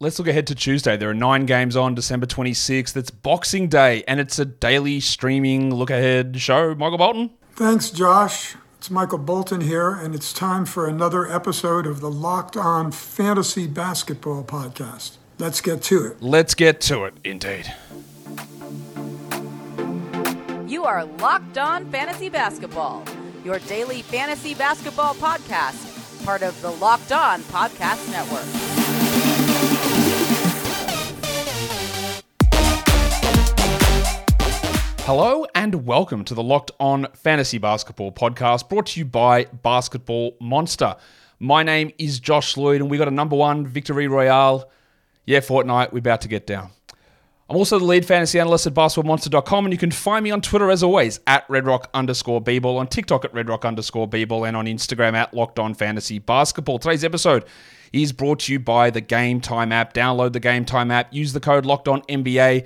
let's 0.00 0.18
look 0.18 0.28
ahead 0.28 0.46
to 0.48 0.54
Tuesday. 0.54 0.96
There 0.96 1.10
are 1.10 1.14
nine 1.14 1.46
games 1.46 1.76
on 1.76 1.94
December 1.94 2.26
26th. 2.26 2.96
It's 2.96 3.10
Boxing 3.10 3.68
Day, 3.68 4.02
and 4.08 4.18
it's 4.18 4.38
a 4.38 4.46
daily 4.46 4.98
streaming 4.98 5.72
look 5.72 5.90
ahead 5.90 6.40
show. 6.40 6.74
Michael 6.74 6.98
Bolton? 6.98 7.30
Thanks, 7.52 7.90
Josh. 7.90 8.56
It's 8.78 8.90
Michael 8.90 9.18
Bolton 9.18 9.60
here, 9.60 9.90
and 9.90 10.14
it's 10.14 10.32
time 10.32 10.64
for 10.64 10.88
another 10.88 11.30
episode 11.30 11.86
of 11.86 12.00
the 12.00 12.10
Locked 12.10 12.56
On 12.56 12.90
Fantasy 12.90 13.66
Basketball 13.66 14.42
Podcast. 14.42 15.18
Let's 15.38 15.60
get 15.60 15.82
to 15.84 16.06
it. 16.06 16.22
Let's 16.22 16.54
get 16.54 16.80
to 16.82 17.04
it, 17.04 17.14
indeed. 17.22 17.72
You 20.66 20.84
are 20.84 21.04
Locked 21.04 21.58
On 21.58 21.90
Fantasy 21.90 22.30
Basketball, 22.30 23.04
your 23.44 23.58
daily 23.60 24.00
fantasy 24.00 24.54
basketball 24.54 25.14
podcast, 25.14 26.24
part 26.24 26.42
of 26.42 26.58
the 26.62 26.70
Locked 26.70 27.12
On 27.12 27.42
Podcast 27.42 28.10
Network. 28.10 28.69
Hello 35.12 35.44
and 35.56 35.86
welcome 35.86 36.24
to 36.24 36.34
the 36.34 36.42
Locked 36.44 36.70
On 36.78 37.08
Fantasy 37.14 37.58
Basketball 37.58 38.12
podcast 38.12 38.68
brought 38.68 38.86
to 38.86 39.00
you 39.00 39.04
by 39.04 39.46
Basketball 39.46 40.36
Monster. 40.40 40.94
My 41.40 41.64
name 41.64 41.90
is 41.98 42.20
Josh 42.20 42.56
Lloyd 42.56 42.80
and 42.80 42.88
we 42.88 42.96
got 42.96 43.08
a 43.08 43.10
number 43.10 43.34
one 43.34 43.66
victory 43.66 44.06
royale. 44.06 44.70
Yeah, 45.26 45.40
Fortnite, 45.40 45.90
we're 45.90 45.98
about 45.98 46.20
to 46.20 46.28
get 46.28 46.46
down. 46.46 46.70
I'm 47.48 47.56
also 47.56 47.80
the 47.80 47.86
lead 47.86 48.06
fantasy 48.06 48.38
analyst 48.38 48.68
at 48.68 48.74
basketballmonster.com 48.74 49.64
and 49.64 49.74
you 49.74 49.78
can 49.78 49.90
find 49.90 50.22
me 50.22 50.30
on 50.30 50.42
Twitter 50.42 50.70
as 50.70 50.84
always 50.84 51.18
at 51.26 51.44
redrock 51.48 51.86
underscore 51.92 52.40
on 52.78 52.86
TikTok 52.86 53.24
at 53.24 53.32
redrock 53.34 53.64
underscore 53.64 54.08
and 54.14 54.56
on 54.56 54.66
Instagram 54.66 55.14
at 55.14 55.34
locked 55.34 55.58
on 55.58 55.74
fantasy 55.74 56.20
basketball. 56.20 56.78
Today's 56.78 57.02
episode 57.02 57.46
is 57.92 58.12
brought 58.12 58.38
to 58.38 58.52
you 58.52 58.60
by 58.60 58.90
the 58.90 59.00
Game 59.00 59.40
Time 59.40 59.72
app. 59.72 59.92
Download 59.92 60.32
the 60.32 60.38
Game 60.38 60.64
Time 60.64 60.92
app, 60.92 61.12
use 61.12 61.32
the 61.32 61.40
code 61.40 61.66
locked 61.66 61.88
on 61.88 62.02
NBA 62.02 62.64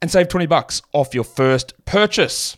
and 0.00 0.10
save 0.10 0.28
20 0.28 0.46
bucks 0.46 0.82
off 0.92 1.14
your 1.14 1.24
first 1.24 1.72
purchase. 1.84 2.56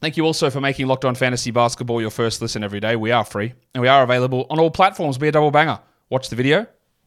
Thank 0.00 0.16
you 0.16 0.24
also 0.24 0.50
for 0.50 0.60
making 0.60 0.88
Locked 0.88 1.04
On 1.04 1.14
Fantasy 1.14 1.50
Basketball 1.50 2.00
your 2.00 2.10
first 2.10 2.42
listen 2.42 2.64
every 2.64 2.80
day. 2.80 2.96
We 2.96 3.12
are 3.12 3.24
free 3.24 3.54
and 3.74 3.82
we 3.82 3.88
are 3.88 4.02
available 4.02 4.46
on 4.50 4.58
all 4.58 4.70
platforms. 4.70 5.18
Be 5.18 5.28
a 5.28 5.32
double 5.32 5.50
banger. 5.50 5.78
Watch 6.10 6.28
the 6.28 6.36
video, 6.36 6.66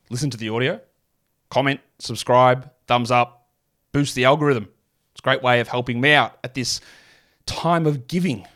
listen 0.10 0.30
to 0.30 0.38
the 0.38 0.50
audio, 0.50 0.80
comment, 1.50 1.80
subscribe, 2.00 2.72
thumbs 2.88 3.12
up, 3.12 3.48
boost 3.92 4.16
the 4.16 4.26
algorithm. 4.26 4.70
It's 5.12 5.20
a 5.20 5.24
great 5.24 5.44
way 5.44 5.60
of 5.60 5.68
helping 5.68 6.02
me 6.02 6.14
out 6.14 6.38
at 6.44 6.54
this 6.54 6.82
time 7.46 7.86
of 7.86 8.08
giving 8.08 8.48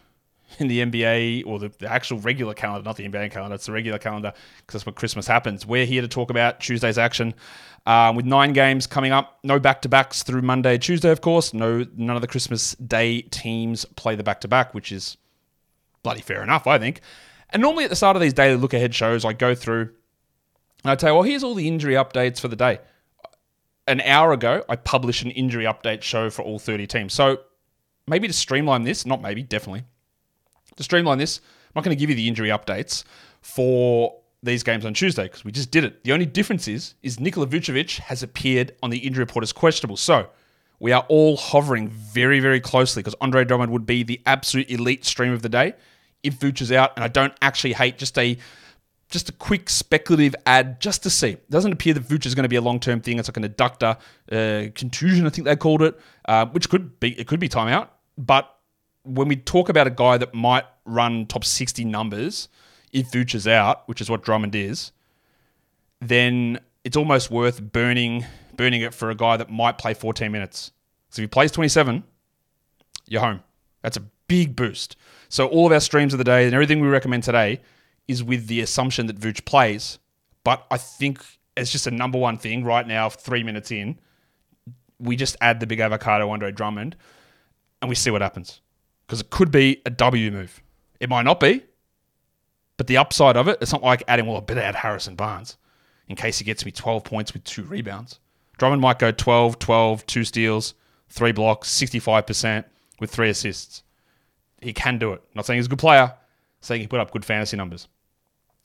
in 0.59 0.67
the 0.67 0.79
NBA 0.79 1.43
or 1.45 1.59
the, 1.59 1.71
the, 1.79 1.91
actual 1.91 2.19
regular 2.19 2.53
calendar, 2.53 2.83
not 2.83 2.97
the 2.97 3.07
NBA 3.07 3.31
calendar, 3.31 3.55
it's 3.55 3.65
the 3.65 3.71
regular 3.71 3.97
calendar 3.97 4.33
because 4.57 4.73
that's 4.73 4.85
when 4.85 4.95
Christmas 4.95 5.27
happens. 5.27 5.65
We're 5.65 5.85
here 5.85 6.02
to 6.02 6.07
talk 6.07 6.29
about 6.29 6.59
Tuesday's 6.59 6.97
action 6.97 7.33
um, 7.85 8.15
with 8.15 8.25
nine 8.25 8.53
games 8.53 8.87
coming 8.87 9.11
up. 9.11 9.39
No 9.43 9.59
back 9.59 9.81
to 9.83 9.89
backs 9.89 10.23
through 10.23 10.41
Monday, 10.41 10.77
Tuesday, 10.77 11.11
of 11.11 11.21
course. 11.21 11.53
No, 11.53 11.85
none 11.95 12.15
of 12.15 12.21
the 12.21 12.27
Christmas 12.27 12.73
Day 12.75 13.21
teams 13.21 13.85
play 13.85 14.15
the 14.15 14.23
back 14.23 14.41
to 14.41 14.47
back, 14.47 14.73
which 14.73 14.91
is 14.91 15.17
bloody 16.03 16.21
fair 16.21 16.43
enough, 16.43 16.67
I 16.67 16.77
think. 16.77 17.02
And 17.49 17.61
normally 17.61 17.85
at 17.85 17.89
the 17.89 17.95
start 17.95 18.15
of 18.15 18.21
these 18.21 18.33
daily 18.33 18.57
look 18.57 18.73
ahead 18.73 18.93
shows, 18.93 19.25
I 19.25 19.33
go 19.33 19.55
through 19.55 19.89
and 20.83 20.91
I 20.91 20.95
tell 20.95 21.09
you, 21.09 21.15
well, 21.15 21.23
here's 21.23 21.43
all 21.43 21.55
the 21.55 21.67
injury 21.67 21.95
updates 21.95 22.39
for 22.39 22.47
the 22.47 22.55
day. 22.55 22.80
An 23.87 24.02
hour 24.02 24.33
ago, 24.33 24.63
I 24.69 24.75
published 24.75 25.23
an 25.23 25.31
injury 25.31 25.65
update 25.65 26.03
show 26.03 26.30
for 26.30 26.43
all 26.43 26.59
30 26.59 26.85
teams. 26.85 27.13
So 27.13 27.39
maybe 28.07 28.27
to 28.27 28.33
streamline 28.33 28.83
this, 28.83 29.05
not 29.05 29.21
maybe, 29.21 29.43
definitely, 29.43 29.83
to 30.80 30.83
streamline 30.83 31.17
this, 31.17 31.39
I'm 31.39 31.72
not 31.75 31.83
going 31.83 31.95
to 31.95 31.99
give 31.99 32.09
you 32.09 32.16
the 32.16 32.27
injury 32.27 32.49
updates 32.49 33.03
for 33.41 34.16
these 34.41 34.63
games 34.63 34.86
on 34.86 34.94
Tuesday 34.94 35.23
because 35.23 35.44
we 35.44 35.52
just 35.52 35.71
did 35.71 35.83
it. 35.83 36.03
The 36.03 36.13
only 36.13 36.25
difference 36.25 36.67
is, 36.67 36.95
is 37.03 37.19
Nikola 37.19 37.47
Vucevic 37.47 37.99
has 37.99 38.23
appeared 38.23 38.75
on 38.81 38.89
the 38.89 38.97
injury 38.99 39.23
report 39.23 39.44
as 39.44 39.52
questionable. 39.52 39.97
So 39.97 40.30
we 40.80 40.91
are 40.91 41.05
all 41.09 41.36
hovering 41.36 41.89
very, 41.89 42.39
very 42.39 42.61
closely 42.61 43.02
because 43.02 43.16
Andre 43.21 43.44
Drummond 43.44 43.71
would 43.71 43.86
be 43.86 44.03
the 44.03 44.21
absolute 44.26 44.70
elite 44.71 45.05
stream 45.05 45.33
of 45.33 45.42
the 45.42 45.49
day 45.49 45.73
if 46.23 46.39
Vooch 46.39 46.61
is 46.61 46.71
out. 46.71 46.93
And 46.95 47.03
I 47.03 47.09
don't 47.09 47.33
actually 47.42 47.73
hate 47.73 47.98
just 47.98 48.17
a 48.17 48.37
just 49.09 49.27
a 49.27 49.32
quick 49.32 49.71
speculative 49.71 50.36
ad 50.45 50.80
just 50.80 51.02
to 51.02 51.09
see. 51.09 51.30
It 51.30 51.49
doesn't 51.49 51.71
appear 51.71 51.95
that 51.95 52.03
Vooch 52.03 52.27
is 52.27 52.36
going 52.36 52.43
to 52.43 52.49
be 52.49 52.58
a 52.58 52.61
long 52.61 52.80
term 52.80 53.02
thing. 53.02 53.20
It's 53.20 53.27
like 53.27 53.37
an 53.37 53.43
adductor 53.43 53.98
uh, 54.32 54.71
contusion, 54.76 55.26
I 55.26 55.30
think 55.30 55.45
they 55.45 55.55
called 55.55 55.82
it, 55.82 55.99
uh, 56.26 56.45
which 56.48 56.70
could 56.70 56.99
be 56.99 57.20
it 57.20 57.27
could 57.27 57.39
be 57.39 57.49
timeout. 57.49 57.89
But 58.17 58.55
when 59.09 59.27
we 59.27 59.36
talk 59.36 59.70
about 59.70 59.87
a 59.87 59.92
guy 59.92 60.17
that 60.17 60.33
might 60.33 60.65
run 60.86 61.25
top 61.25 61.43
60 61.43 61.83
numbers 61.86 62.47
if 62.92 63.11
Vooch 63.11 63.33
is 63.33 63.47
out, 63.47 63.87
which 63.87 64.02
is 64.02 64.09
what 64.09 64.23
Drummond 64.23 64.55
is, 64.55 64.92
then 65.99 66.59
it's 66.83 66.95
almost 66.95 67.30
worth 67.31 67.61
burning 67.61 68.25
burning 68.55 68.81
it 68.81 68.93
for 68.93 69.09
a 69.09 69.15
guy 69.15 69.37
that 69.37 69.49
might 69.49 69.77
play 69.77 69.93
14 69.93 70.30
minutes. 70.31 70.71
So 71.11 71.21
if 71.21 71.23
he 71.23 71.27
plays 71.27 71.49
27, 71.52 72.03
you're 73.08 73.21
home. 73.21 73.42
That's 73.81 73.95
a 73.95 74.02
big 74.27 74.53
boost. 74.53 74.97
So 75.30 75.47
all 75.47 75.65
of 75.65 75.71
our 75.71 75.80
streams 75.80 76.14
of 76.14 76.17
the 76.17 76.26
day 76.26 76.43
and 76.43 76.53
everything 76.53 76.81
we 76.81 76.89
recommend 76.89 77.23
today 77.23 77.61
is 78.09 78.21
with 78.21 78.47
the 78.47 78.59
assumption 78.59 79.08
that 79.08 79.17
Vooch 79.17 79.45
plays. 79.45 79.97
But 80.43 80.65
I 80.70 80.77
think 80.77 81.23
it's 81.55 81.71
just 81.71 81.87
a 81.87 81.91
number 81.91 82.17
one 82.17 82.37
thing 82.37 82.65
right 82.65 82.86
now, 82.86 83.08
three 83.08 83.43
minutes 83.43 83.71
in, 83.71 83.97
we 84.99 85.15
just 85.15 85.37
add 85.39 85.61
the 85.61 85.67
big 85.67 85.80
avocado 85.80 86.30
Andre 86.30 86.52
Drummond 86.52 86.97
and 87.81 87.87
we 87.87 87.95
see 87.95 88.11
what 88.11 88.21
happens 88.21 88.59
because 89.09 89.21
it 89.21 89.31
could 89.31 89.49
be 89.49 89.81
a 89.87 89.89
W 89.89 90.30
move. 90.30 90.61
It 90.99 91.09
might 91.09 91.23
not 91.23 91.39
be, 91.39 91.64
but 92.77 92.86
the 92.86 92.97
upside 92.97 93.37
of 93.37 93.47
it, 93.47 93.58
it's 93.59 93.71
not 93.71 93.81
like 93.81 94.03
adding, 94.08 94.27
well, 94.27 94.37
I 94.37 94.42
better 94.42 94.61
add 94.61 94.75
Harrison 94.75 95.15
Barnes 95.15 95.58
in 96.08 96.15
case 96.15 96.37
he 96.37 96.45
gets 96.45 96.64
me 96.64 96.71
12 96.71 97.03
points 97.03 97.33
with 97.33 97.43
two 97.43 97.64
rebounds. 97.64 98.20
Drummond 98.59 98.83
might 98.83 98.99
go 98.99 99.11
12, 99.11 99.58
12, 99.58 100.05
two 100.05 100.23
steals, 100.23 100.75
three 101.09 101.31
blocks, 101.31 101.75
65% 101.75 102.65
with 102.99 103.09
three 103.09 103.31
assists. 103.31 103.81
He 104.61 104.73
can 104.73 104.99
do 104.99 105.14
it. 105.14 105.23
Not 105.33 105.47
saying 105.47 105.58
he's 105.58 105.65
a 105.65 105.70
good 105.70 105.80
player, 105.80 106.14
saying 106.61 106.81
he 106.81 106.86
put 106.86 106.99
up 106.99 107.09
good 107.09 107.26
fantasy 107.26 107.58
numbers. 107.58 107.87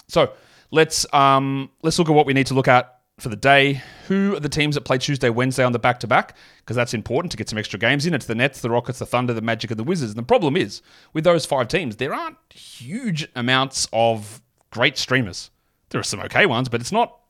So 0.09 0.35
let's 0.71 1.07
um, 1.15 1.71
let's 1.83 1.99
look 1.99 2.11
at 2.11 2.15
what 2.15 2.27
we 2.27 2.35
need 2.35 2.49
to 2.49 2.55
look 2.55 2.69
at 2.69 2.94
for 3.19 3.29
the 3.29 3.37
day. 3.37 3.83
Who 4.09 4.35
are 4.37 4.41
the 4.41 4.49
teams 4.49 4.75
that 4.75 4.83
play 4.83 4.99
Tuesday, 4.99 5.31
Wednesday 5.31 5.65
on 5.65 5.73
the 5.73 5.79
back 5.79 6.01
to 6.01 6.07
back? 6.07 6.37
Because 6.59 6.77
that's 6.77 6.95
important 6.95 7.31
to 7.33 7.37
get 7.37 7.49
some 7.49 7.59
extra 7.59 7.79
games 7.79 8.07
in. 8.07 8.15
It's 8.15 8.27
the 8.27 8.35
Nets, 8.35 8.61
the 8.61 8.71
Rockets, 8.71 8.99
the 8.99 9.07
Thunder, 9.07 9.33
the 9.33 9.41
Magic, 9.41 9.71
and 9.71 9.79
the 9.79 9.85
Wizards. 9.85 10.13
And 10.13 10.19
the 10.19 10.25
problem 10.25 10.57
is, 10.57 10.83
with 11.13 11.25
those 11.25 11.47
five 11.47 11.69
teams, 11.69 11.97
there 11.97 12.15
aren't 12.15 12.37
huge 12.53 13.29
amounts 13.35 13.89
of 13.93 14.43
great 14.71 14.99
streamers. 14.99 15.51
There 15.91 16.01
are 16.01 16.05
some 16.05 16.21
okay 16.21 16.47
ones, 16.47 16.69
but 16.69 16.81
it's 16.81 16.93
not 16.93 17.21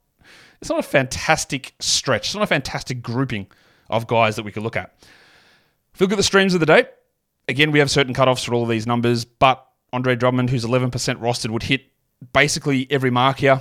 it's 0.61 0.71
not 0.71 0.79
a 0.79 0.85
fantastic 0.85 1.75
stretch. 1.81 2.29
It's 2.29 2.35
not 2.35 2.45
a 2.45 2.47
fantastic 2.47 3.03
grouping 3.03 3.49
of 3.91 4.07
guys 4.07 4.37
that 4.37 4.45
we 4.45 4.53
could 4.53 4.63
look 4.63 4.77
at. 4.77 4.95
If 5.93 6.01
we 6.01 6.05
look 6.05 6.13
at 6.13 6.17
the 6.17 6.23
streams 6.23 6.55
of 6.55 6.61
the 6.61 6.67
day, 6.67 6.87
again, 7.49 7.71
we 7.71 7.81
have 7.81 7.91
certain 7.91 8.15
cutoffs 8.15 8.47
for 8.47 8.55
all 8.55 8.63
of 8.63 8.71
these 8.71 8.87
numbers, 8.87 9.27
but 9.27 9.67
Andre 9.93 10.17
Drummond, 10.17 10.49
who's 10.49 10.65
11% 10.65 10.91
rostered, 10.91 11.51
would 11.51 11.65
hit 11.65 11.83
basically 12.33 12.87
every 12.91 13.11
mark 13.11 13.39
here 13.39 13.61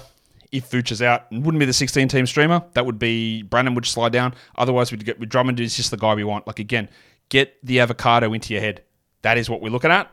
if 0.54 0.70
Vooch 0.70 0.92
is 0.92 1.02
out, 1.02 1.30
wouldn't 1.32 1.60
be 1.60 1.66
the 1.66 1.74
16 1.74 2.08
team 2.08 2.28
streamer. 2.28 2.64
That 2.74 2.86
would 2.86 3.00
be 3.00 3.42
Brandon 3.42 3.74
would 3.74 3.88
slide 3.88 4.14
down. 4.14 4.36
Otherwise, 4.56 4.92
we'd 4.92 5.04
get 5.04 5.20
Drummond 5.28 5.60
is 5.60 5.76
just 5.76 5.90
the 5.90 5.98
guy 5.98 6.14
we 6.14 6.24
want. 6.24 6.46
Like 6.46 6.60
again, 6.60 6.90
get 7.30 7.58
the 7.64 7.80
avocado 7.80 8.32
into 8.34 8.54
your 8.54 8.62
head. 8.62 8.84
That 9.24 9.38
is 9.38 9.50
what 9.50 9.62
we're 9.62 9.72
looking 9.72 9.92
at 9.92 10.12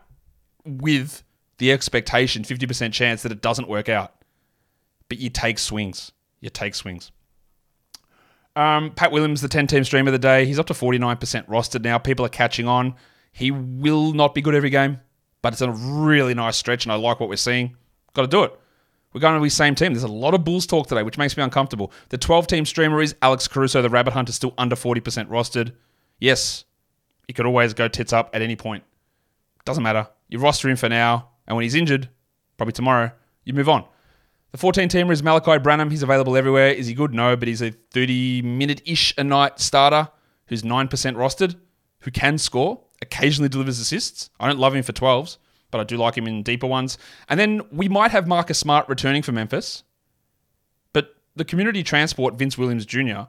with 0.65 1.23
the 1.59 1.71
expectation, 1.71 2.43
50% 2.43 2.93
chance 2.93 3.23
that 3.23 3.31
it 3.31 3.43
doesn't 3.43 3.69
work 3.69 3.91
out. 3.91 4.15
But 5.11 5.19
you 5.19 5.29
take 5.29 5.59
swings. 5.59 6.11
You 6.41 6.49
take 6.49 6.75
swings. 6.75 7.13
Um, 8.57 8.93
Pat 8.93 9.13
Williams, 9.13 9.43
the 9.43 9.49
10 9.49 9.67
team 9.67 9.85
streamer 9.85 10.09
of 10.09 10.13
the 10.13 10.19
day, 10.19 10.47
he's 10.47 10.59
up 10.59 10.67
to 10.69 10.73
49% 10.73 11.47
rostered 11.49 11.83
now. 11.83 11.99
People 11.99 12.25
are 12.25 12.31
catching 12.31 12.67
on. 12.67 12.95
He 13.33 13.51
will 13.51 14.15
not 14.15 14.35
be 14.35 14.41
good 14.41 14.55
every 14.55 14.71
game, 14.71 15.01
but 15.43 15.53
it's 15.53 15.63
a 15.63 15.71
really 15.71 16.35
nice 16.35 16.57
stretch, 16.57 16.85
and 16.85 16.93
I 16.93 16.97
like 16.97 17.21
what 17.21 17.29
we're 17.29 17.37
seeing. 17.37 17.77
Got 18.15 18.23
to 18.23 18.29
do 18.29 18.43
it. 18.45 18.60
We're 19.13 19.21
going 19.21 19.35
to 19.35 19.43
be 19.43 19.49
same 19.49 19.75
team. 19.75 19.93
There's 19.93 20.05
a 20.05 20.09
lot 20.09 20.35
of 20.35 20.45
Bulls 20.45 20.67
talk 20.67 20.87
today, 20.87 21.03
which 21.03 21.19
makes 21.19 21.37
me 21.37 21.43
uncomfortable. 21.43 21.93
The 22.11 22.19
12 22.19 22.47
team 22.47 22.65
streamer 22.65 23.03
is 23.03 23.17
Alex 23.23 23.49
Caruso, 23.49 23.83
the 23.83 23.91
Rabbit 23.91 24.13
Hunter, 24.13 24.33
still 24.33 24.55
under 24.57 24.77
40% 24.77 25.27
rostered. 25.27 25.73
Yes, 26.21 26.65
he 27.27 27.33
could 27.33 27.47
always 27.47 27.75
go 27.75 27.89
tits 27.89 28.13
up 28.13 28.31
at 28.33 28.43
any 28.43 28.55
point. 28.55 28.85
Doesn't 29.65 29.83
matter. 29.83 30.09
You 30.29 30.39
roster 30.39 30.69
him 30.69 30.77
for 30.77 30.89
now, 30.89 31.29
and 31.47 31.57
when 31.57 31.65
he's 31.65 31.75
injured, 31.75 32.09
probably 32.57 32.73
tomorrow, 32.73 33.11
you 33.45 33.53
move 33.53 33.69
on. 33.69 33.85
The 34.53 34.59
14 34.59 34.89
teamer 34.89 35.13
is 35.13 35.23
Malaki 35.23 35.61
Branham. 35.63 35.91
He's 35.91 36.03
available 36.03 36.37
everywhere. 36.37 36.69
Is 36.69 36.87
he 36.87 36.95
good? 36.95 37.13
No, 37.13 37.37
but 37.37 37.49
he's 37.49 37.63
a 37.63 37.71
30 37.71 38.43
minute 38.43 38.83
ish 38.85 39.13
a 39.19 39.25
night 39.25 39.59
starter 39.61 40.09
who's 40.47 40.63
9% 40.63 40.89
rostered, 40.89 41.57
who 42.01 42.11
can 42.11 42.39
score, 42.39 42.81
occasionally 43.03 43.49
delivers 43.49 43.79
assists. 43.79 44.31
I 44.39 44.49
don't 44.49 44.59
love 44.59 44.75
him 44.75 44.83
for 44.83 44.93
12s 44.93 45.39
but 45.71 45.81
I 45.81 45.85
do 45.85 45.97
like 45.97 46.17
him 46.17 46.27
in 46.27 46.43
deeper 46.43 46.67
ones. 46.67 46.99
And 47.29 47.39
then 47.39 47.63
we 47.71 47.89
might 47.89 48.11
have 48.11 48.27
Marcus 48.27 48.59
Smart 48.59 48.89
returning 48.89 49.23
for 49.23 49.33
Memphis, 49.33 49.83
but 50.93 51.15
the 51.37 51.45
community 51.45 51.83
transport, 51.83 52.35
Vince 52.35 52.59
Williams 52.59 52.87
Jr., 52.87 53.23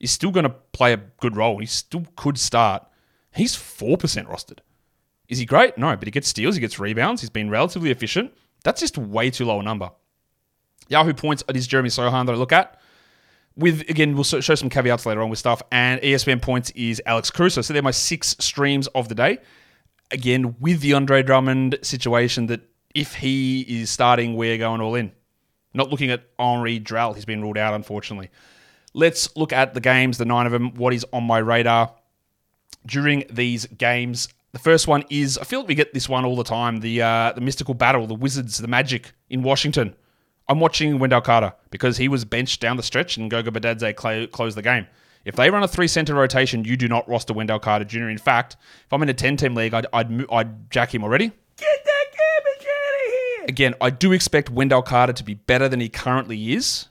is 0.00 0.10
still 0.10 0.30
going 0.30 0.44
to 0.44 0.54
play 0.72 0.92
a 0.92 0.96
good 0.96 1.36
role. 1.36 1.58
He 1.58 1.66
still 1.66 2.06
could 2.16 2.38
start. 2.38 2.86
He's 3.34 3.56
4% 3.56 3.98
rostered. 4.26 4.58
Is 5.28 5.38
he 5.38 5.46
great? 5.46 5.78
No, 5.78 5.96
but 5.96 6.06
he 6.06 6.10
gets 6.10 6.28
steals, 6.28 6.54
he 6.54 6.60
gets 6.60 6.78
rebounds, 6.78 7.22
he's 7.22 7.30
been 7.30 7.50
relatively 7.50 7.90
efficient. 7.90 8.32
That's 8.62 8.80
just 8.80 8.98
way 8.98 9.30
too 9.30 9.44
low 9.44 9.60
a 9.60 9.62
number. 9.62 9.90
Yahoo 10.88 11.14
points 11.14 11.42
at 11.48 11.56
it 11.56 11.58
is 11.58 11.66
Jeremy 11.66 11.88
Sochan 11.88 12.26
that 12.26 12.32
I 12.32 12.36
look 12.36 12.52
at. 12.52 12.78
with 13.56 13.88
again, 13.88 14.14
we'll 14.14 14.24
show 14.24 14.40
some 14.40 14.68
caveats 14.68 15.06
later 15.06 15.22
on 15.22 15.30
with 15.30 15.38
stuff. 15.38 15.62
And 15.72 16.00
ESPN 16.02 16.42
points 16.42 16.70
is 16.70 17.00
Alex 17.06 17.30
Caruso. 17.30 17.62
So 17.62 17.72
they're 17.72 17.82
my 17.82 17.90
six 17.90 18.36
streams 18.40 18.86
of 18.88 19.08
the 19.08 19.14
day. 19.14 19.38
Again, 20.10 20.56
with 20.60 20.80
the 20.80 20.92
Andre 20.92 21.22
Drummond 21.22 21.78
situation, 21.82 22.46
that 22.46 22.60
if 22.94 23.14
he 23.14 23.62
is 23.62 23.90
starting, 23.90 24.36
we're 24.36 24.58
going 24.58 24.80
all 24.80 24.94
in. 24.94 25.12
Not 25.72 25.90
looking 25.90 26.10
at 26.10 26.24
Henri 26.38 26.78
Drell. 26.78 27.14
He's 27.14 27.24
been 27.24 27.42
ruled 27.42 27.58
out, 27.58 27.74
unfortunately. 27.74 28.30
Let's 28.92 29.34
look 29.36 29.52
at 29.52 29.74
the 29.74 29.80
games, 29.80 30.18
the 30.18 30.24
nine 30.24 30.46
of 30.46 30.52
them. 30.52 30.74
What 30.74 30.94
is 30.94 31.04
on 31.12 31.24
my 31.24 31.38
radar 31.38 31.92
during 32.86 33.24
these 33.28 33.66
games? 33.66 34.28
The 34.52 34.60
first 34.60 34.86
one 34.86 35.04
is 35.10 35.36
I 35.36 35.42
feel 35.42 35.60
like 35.60 35.68
we 35.68 35.74
get 35.74 35.92
this 35.92 36.08
one 36.08 36.24
all 36.24 36.36
the 36.36 36.44
time. 36.44 36.78
The 36.78 37.02
uh, 37.02 37.32
the 37.32 37.40
mystical 37.40 37.74
battle, 37.74 38.06
the 38.06 38.14
Wizards, 38.14 38.58
the 38.58 38.68
Magic 38.68 39.12
in 39.28 39.42
Washington. 39.42 39.96
I'm 40.48 40.60
watching 40.60 41.00
Wendell 41.00 41.22
Carter 41.22 41.54
because 41.70 41.96
he 41.96 42.06
was 42.06 42.24
benched 42.24 42.60
down 42.60 42.76
the 42.76 42.82
stretch 42.84 43.16
and 43.16 43.28
Goga 43.30 43.50
Bitadze 43.50 44.00
cl- 44.00 44.28
closed 44.28 44.56
the 44.56 44.62
game. 44.62 44.86
If 45.24 45.36
they 45.36 45.50
run 45.50 45.62
a 45.62 45.68
three 45.68 45.88
center 45.88 46.14
rotation, 46.14 46.64
you 46.64 46.76
do 46.76 46.88
not 46.88 47.08
roster 47.08 47.32
Wendell 47.32 47.58
Carter 47.58 47.84
Jr. 47.84 48.08
In 48.08 48.18
fact, 48.18 48.56
if 48.84 48.92
I'm 48.92 49.02
in 49.02 49.08
a 49.08 49.14
10 49.14 49.36
team 49.36 49.54
league, 49.54 49.74
I'd, 49.74 49.86
I'd, 49.92 50.30
I'd 50.30 50.70
jack 50.70 50.94
him 50.94 51.02
already. 51.02 51.28
Get 51.56 51.84
that 51.84 52.04
garbage 52.10 52.66
out 52.66 52.94
of 52.94 53.12
here! 53.12 53.44
Again, 53.48 53.74
I 53.80 53.90
do 53.90 54.12
expect 54.12 54.50
Wendell 54.50 54.82
Carter 54.82 55.12
to 55.14 55.24
be 55.24 55.34
better 55.34 55.68
than 55.68 55.80
he 55.80 55.88
currently 55.88 56.52
is, 56.52 56.88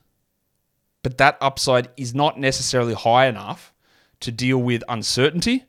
but 1.04 1.18
that 1.20 1.38
upside 1.42 1.90
is 1.96 2.16
not 2.16 2.40
necessarily 2.40 2.94
high 2.94 3.28
enough 3.28 3.74
to 4.22 4.32
deal 4.32 4.58
with 4.58 4.84
uncertainty 4.90 5.66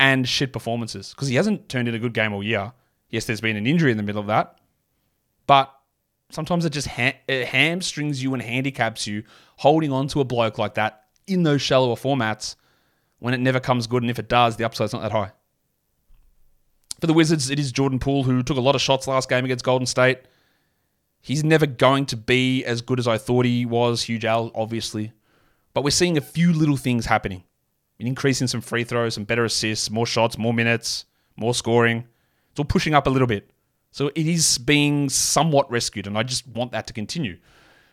and 0.00 0.28
shit 0.28 0.52
performances 0.52 1.10
because 1.10 1.28
he 1.28 1.36
hasn't 1.36 1.68
turned 1.68 1.86
in 1.86 1.94
a 1.94 1.98
good 1.98 2.14
game 2.14 2.32
all 2.32 2.42
year. 2.42 2.72
Yes, 3.10 3.26
there's 3.26 3.40
been 3.40 3.56
an 3.56 3.66
injury 3.66 3.92
in 3.92 3.96
the 3.96 4.02
middle 4.02 4.20
of 4.20 4.26
that, 4.26 4.58
but 5.46 5.72
sometimes 6.30 6.64
it 6.64 6.70
just 6.70 6.88
ha- 6.88 7.16
it 7.28 7.46
hamstrings 7.46 8.22
you 8.22 8.34
and 8.34 8.42
handicaps 8.42 9.06
you 9.06 9.22
holding 9.56 9.92
on 9.92 10.08
to 10.08 10.20
a 10.20 10.24
bloke 10.24 10.58
like 10.58 10.74
that 10.74 11.03
in 11.26 11.42
those 11.42 11.62
shallower 11.62 11.96
formats 11.96 12.56
when 13.18 13.34
it 13.34 13.40
never 13.40 13.60
comes 13.60 13.86
good, 13.86 14.02
and 14.02 14.10
if 14.10 14.18
it 14.18 14.28
does, 14.28 14.56
the 14.56 14.64
upside's 14.64 14.92
not 14.92 15.02
that 15.02 15.12
high. 15.12 15.32
For 17.00 17.06
the 17.06 17.14
Wizards, 17.14 17.50
it 17.50 17.58
is 17.58 17.72
Jordan 17.72 17.98
Poole 17.98 18.24
who 18.24 18.42
took 18.42 18.56
a 18.56 18.62
lot 18.62 18.74
of 18.74 18.80
shots 18.80 19.06
last 19.06 19.28
game 19.28 19.44
against 19.44 19.64
Golden 19.64 19.86
State. 19.86 20.20
He's 21.20 21.42
never 21.42 21.66
going 21.66 22.06
to 22.06 22.16
be 22.16 22.64
as 22.64 22.82
good 22.82 22.98
as 22.98 23.08
I 23.08 23.18
thought 23.18 23.46
he 23.46 23.64
was. 23.64 24.02
Huge 24.02 24.24
Al, 24.24 24.50
obviously. 24.54 25.12
But 25.72 25.82
we're 25.82 25.90
seeing 25.90 26.16
a 26.16 26.22
few 26.22 26.52
little 26.52 26.76
things 26.76 27.06
happening. 27.06 27.44
An 27.98 28.06
increase 28.06 28.40
in 28.40 28.48
some 28.48 28.60
free 28.60 28.84
throws, 28.84 29.14
some 29.14 29.24
better 29.24 29.44
assists, 29.44 29.90
more 29.90 30.06
shots, 30.06 30.36
more 30.36 30.52
minutes, 30.52 31.06
more 31.36 31.54
scoring. 31.54 32.06
It's 32.50 32.58
all 32.58 32.64
pushing 32.64 32.94
up 32.94 33.06
a 33.06 33.10
little 33.10 33.26
bit. 33.26 33.50
So 33.90 34.08
it 34.08 34.26
is 34.26 34.58
being 34.58 35.08
somewhat 35.08 35.70
rescued, 35.70 36.06
and 36.06 36.18
I 36.18 36.24
just 36.24 36.46
want 36.48 36.72
that 36.72 36.86
to 36.88 36.92
continue. 36.92 37.38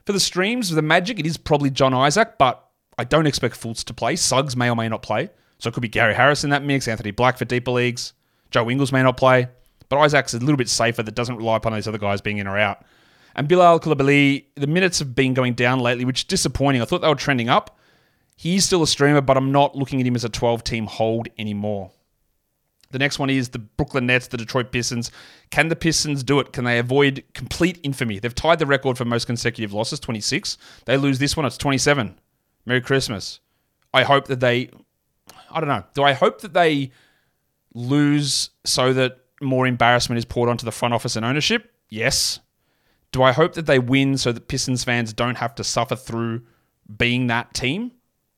For 0.05 0.13
the 0.13 0.19
streams, 0.19 0.69
the 0.69 0.81
Magic, 0.81 1.19
it 1.19 1.25
is 1.25 1.37
probably 1.37 1.69
John 1.69 1.93
Isaac, 1.93 2.37
but 2.39 2.67
I 3.01 3.03
don't 3.03 3.25
expect 3.25 3.59
Fultz 3.59 3.83
to 3.85 3.95
play. 3.95 4.15
Suggs 4.15 4.55
may 4.55 4.69
or 4.69 4.75
may 4.75 4.87
not 4.87 5.01
play. 5.01 5.31
So 5.57 5.69
it 5.69 5.73
could 5.73 5.81
be 5.81 5.87
Gary 5.87 6.13
Harris 6.13 6.43
in 6.43 6.51
that 6.51 6.63
mix, 6.63 6.87
Anthony 6.87 7.09
Black 7.09 7.35
for 7.35 7.45
deeper 7.45 7.71
leagues. 7.71 8.13
Joe 8.51 8.69
Ingles 8.69 8.91
may 8.91 9.01
not 9.01 9.17
play. 9.17 9.47
But 9.89 9.97
Isaac's 9.97 10.35
a 10.35 10.37
little 10.37 10.55
bit 10.55 10.69
safer 10.69 11.01
that 11.01 11.15
doesn't 11.15 11.35
rely 11.35 11.57
upon 11.57 11.71
those 11.71 11.87
other 11.87 11.97
guys 11.97 12.21
being 12.21 12.37
in 12.37 12.45
or 12.45 12.59
out. 12.59 12.85
And 13.35 13.47
Bilal 13.47 13.79
Koulibaly, 13.79 14.45
the 14.53 14.67
minutes 14.67 14.99
have 14.99 15.15
been 15.15 15.33
going 15.33 15.55
down 15.55 15.79
lately, 15.79 16.05
which 16.05 16.19
is 16.19 16.25
disappointing. 16.25 16.83
I 16.83 16.85
thought 16.85 17.01
they 17.01 17.07
were 17.07 17.15
trending 17.15 17.49
up. 17.49 17.75
He's 18.35 18.65
still 18.65 18.83
a 18.83 18.87
streamer, 18.87 19.21
but 19.21 19.35
I'm 19.35 19.51
not 19.51 19.75
looking 19.75 19.99
at 19.99 20.05
him 20.05 20.15
as 20.15 20.23
a 20.23 20.29
12 20.29 20.63
team 20.63 20.85
hold 20.85 21.27
anymore. 21.39 21.89
The 22.91 22.99
next 22.99 23.17
one 23.17 23.31
is 23.31 23.49
the 23.49 23.59
Brooklyn 23.59 24.05
Nets, 24.05 24.27
the 24.27 24.37
Detroit 24.37 24.71
Pistons. 24.71 25.09
Can 25.49 25.69
the 25.69 25.75
Pistons 25.75 26.23
do 26.23 26.39
it? 26.39 26.53
Can 26.53 26.65
they 26.65 26.77
avoid 26.77 27.23
complete 27.33 27.79
infamy? 27.81 28.19
They've 28.19 28.35
tied 28.35 28.59
the 28.59 28.67
record 28.67 28.97
for 28.97 29.05
most 29.05 29.25
consecutive 29.25 29.73
losses, 29.73 29.99
26. 29.99 30.57
They 30.85 30.97
lose 30.97 31.17
this 31.17 31.35
one, 31.35 31.47
it's 31.47 31.57
27. 31.57 32.19
Merry 32.65 32.81
Christmas. 32.81 33.39
I 33.93 34.03
hope 34.03 34.27
that 34.27 34.39
they, 34.39 34.69
I 35.49 35.59
don't 35.59 35.69
know, 35.69 35.83
do 35.93 36.03
I 36.03 36.13
hope 36.13 36.41
that 36.41 36.53
they 36.53 36.91
lose 37.73 38.49
so 38.63 38.93
that 38.93 39.17
more 39.41 39.67
embarrassment 39.67 40.17
is 40.17 40.25
poured 40.25 40.49
onto 40.49 40.65
the 40.65 40.71
front 40.71 40.93
office 40.93 41.15
and 41.15 41.25
ownership? 41.25 41.71
Yes. 41.89 42.39
Do 43.11 43.23
I 43.23 43.31
hope 43.31 43.53
that 43.53 43.65
they 43.65 43.79
win 43.79 44.17
so 44.17 44.31
that 44.31 44.47
Pistons 44.47 44.83
fans 44.83 45.13
don't 45.13 45.35
have 45.35 45.55
to 45.55 45.63
suffer 45.63 45.95
through 45.95 46.43
being 46.97 47.27
that 47.27 47.53
team? 47.53 47.91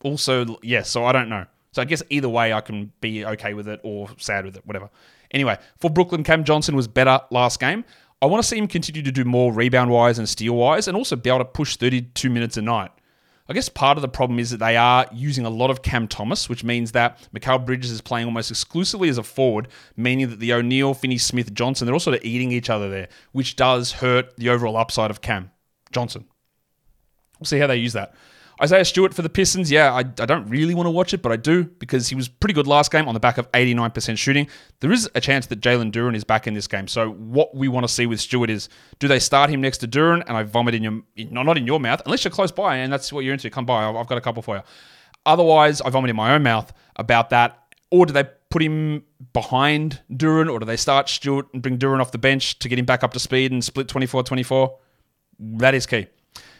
Also, 0.04 0.58
yes. 0.64 0.90
So 0.90 1.06
I 1.06 1.12
don't 1.12 1.30
know. 1.30 1.46
So 1.72 1.82
I 1.82 1.86
guess 1.86 2.04
either 2.10 2.30
way, 2.30 2.54
I 2.54 2.62
can 2.62 2.92
be 3.02 3.26
okay 3.26 3.54
with 3.54 3.68
it 3.68 3.80
or 3.84 4.10
sad 4.18 4.46
with 4.46 4.56
it, 4.58 4.66
whatever. 4.66 4.90
Anyway, 5.32 5.58
for 5.80 5.90
Brooklyn, 5.90 6.24
Cam 6.24 6.44
Johnson 6.44 6.76
was 6.76 6.88
better 6.88 7.20
last 7.32 7.60
game. 7.60 7.84
I 8.22 8.26
want 8.28 8.42
to 8.42 8.48
see 8.48 8.58
him 8.58 8.68
continue 8.68 9.02
to 9.02 9.12
do 9.12 9.26
more 9.26 9.52
rebound 9.52 9.92
wise 9.92 10.18
and 10.18 10.30
steal 10.30 10.56
wise 10.56 10.88
and 10.88 10.96
also 10.96 11.16
be 11.16 11.30
able 11.30 11.40
to 11.40 11.46
push 11.46 11.76
32 11.76 12.30
minutes 12.30 12.58
a 12.58 12.62
night. 12.62 12.92
I 13.50 13.54
guess 13.54 13.68
part 13.68 13.98
of 13.98 14.02
the 14.02 14.08
problem 14.08 14.40
is 14.40 14.52
that 14.52 14.58
they 14.58 14.78
are 14.78 15.06
using 15.12 15.46
a 15.46 15.50
lot 15.50 15.70
of 15.70 15.82
Cam 15.82 16.08
Thomas, 16.08 16.48
which 16.48 16.64
means 16.64 16.94
that 16.94 17.28
Mikal 17.36 17.66
Bridges 17.66 17.92
is 17.92 18.00
playing 18.00 18.26
almost 18.26 18.50
exclusively 18.50 19.10
as 19.10 19.18
a 19.18 19.24
forward, 19.24 19.68
meaning 19.98 20.30
that 20.30 20.40
the 20.40 20.54
O'Neal, 20.54 20.94
Finney 20.94 21.18
Smith, 21.18 21.54
Johnson, 21.54 21.86
they're 21.86 21.94
all 21.94 22.00
sort 22.00 22.16
of 22.16 22.24
eating 22.24 22.52
each 22.54 22.70
other 22.70 22.90
there, 22.90 23.10
which 23.34 23.58
does 23.58 23.94
hurt 23.94 24.36
the 24.38 24.50
overall 24.50 24.78
upside 24.78 25.12
of 25.12 25.22
Cam 25.22 25.52
Johnson. 25.92 26.26
We'll 27.40 27.46
see 27.46 27.60
how 27.60 27.68
they 27.68 27.76
use 27.76 27.94
that. 27.94 28.14
Isaiah 28.62 28.86
Stewart 28.86 29.14
for 29.14 29.22
the 29.22 29.30
Pistons, 29.30 29.72
yeah, 29.72 29.94
I, 29.94 30.00
I 30.00 30.26
don't 30.26 30.48
really 30.48 30.74
want 30.74 30.88
to 30.88 30.92
watch 30.92 31.14
it, 31.14 31.22
but 31.22 31.32
I 31.32 31.36
do 31.36 31.64
because 31.64 32.08
he 32.10 32.16
was 32.16 32.28
pretty 32.28 32.54
good 32.54 32.68
last 32.68 32.92
game 32.92 33.08
on 33.08 33.14
the 33.14 33.20
back 33.20 33.38
of 33.38 33.52
89% 33.52 34.18
shooting. 34.18 34.48
There 34.80 34.92
is 34.92 35.10
a 35.16 35.22
chance 35.22 35.48
that 35.48 35.60
Jalen 35.60 35.92
Duren 35.92 36.16
is 36.16 36.24
back 36.24 36.48
in 36.48 36.54
this 36.54 36.68
game. 36.68 36.88
So 36.88 37.12
what 37.12 37.56
we 37.56 37.68
want 37.68 37.86
to 37.86 37.92
see 37.92 38.06
with 38.06 38.20
Stewart 38.20 38.50
is 38.50 38.70
do 39.00 39.08
they 39.08 39.20
start 39.20 39.50
him 39.50 39.62
next 39.62 39.80
to 39.80 39.88
Duren? 39.88 40.24
and 40.28 40.38
I 40.38 40.44
vomit 40.44 40.76
in 40.76 40.84
your, 40.84 41.02
not 41.32 41.58
in 41.58 41.66
your 41.66 41.80
mouth, 41.80 42.02
unless 42.06 42.24
you're 42.24 42.32
close 42.32 42.52
by 42.52 42.78
and 42.78 42.92
that's 42.92 43.12
what 43.12 43.24
you're 43.24 43.34
into, 43.34 43.50
come 43.50 43.66
by. 43.66 43.86
I've 43.86 44.08
got 44.08 44.18
a 44.18 44.22
couple 44.22 44.42
for 44.42 44.58
you. 44.58 44.64
Otherwise, 45.26 45.82
I 45.82 45.90
vomit 45.90 46.10
in 46.10 46.16
my 46.16 46.34
own 46.34 46.44
mouth 46.44 46.74
about 46.96 47.30
that. 47.30 47.60
Or 47.92 48.06
do 48.06 48.14
they 48.14 48.26
put 48.50 48.62
him 48.62 49.04
behind 49.34 50.02
Duren 50.12 50.52
or 50.52 50.60
do 50.60 50.66
they 50.66 50.78
start 50.78 51.10
Stewart 51.10 51.48
and 51.54 51.62
bring 51.62 51.78
Duren 51.78 52.00
off 52.00 52.12
the 52.12 52.18
bench 52.18 52.60
to 52.60 52.70
get 52.70 52.80
him 52.80 52.86
back 52.86 53.04
up 53.04 53.14
to 53.14 53.20
speed 53.20 53.52
and 53.52 53.64
split 53.64 53.88
24 53.88 54.24
24? 54.24 54.78
That 55.40 55.74
is 55.74 55.86
key. 55.86 56.08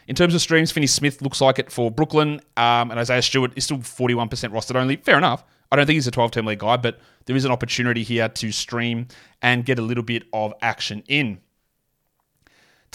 In 0.06 0.14
terms 0.14 0.34
of 0.34 0.40
streams, 0.40 0.70
Finney 0.70 0.86
Smith 0.86 1.22
looks 1.22 1.40
like 1.40 1.58
it 1.58 1.72
for 1.72 1.90
Brooklyn, 1.90 2.40
um, 2.56 2.90
and 2.90 2.98
Isaiah 2.98 3.22
Stewart 3.22 3.52
is 3.56 3.64
still 3.64 3.78
41% 3.78 4.28
rostered 4.28 4.76
only. 4.76 4.96
Fair 4.96 5.16
enough. 5.16 5.44
I 5.72 5.76
don't 5.76 5.86
think 5.86 5.94
he's 5.94 6.06
a 6.06 6.12
12 6.12 6.30
team 6.30 6.46
league 6.46 6.58
guy, 6.58 6.76
but 6.76 7.00
there 7.24 7.34
is 7.34 7.44
an 7.44 7.50
opportunity 7.50 8.02
here 8.02 8.28
to 8.28 8.52
stream 8.52 9.08
and 9.42 9.64
get 9.64 9.78
a 9.78 9.82
little 9.82 10.04
bit 10.04 10.24
of 10.32 10.52
action 10.60 11.02
in. 11.08 11.40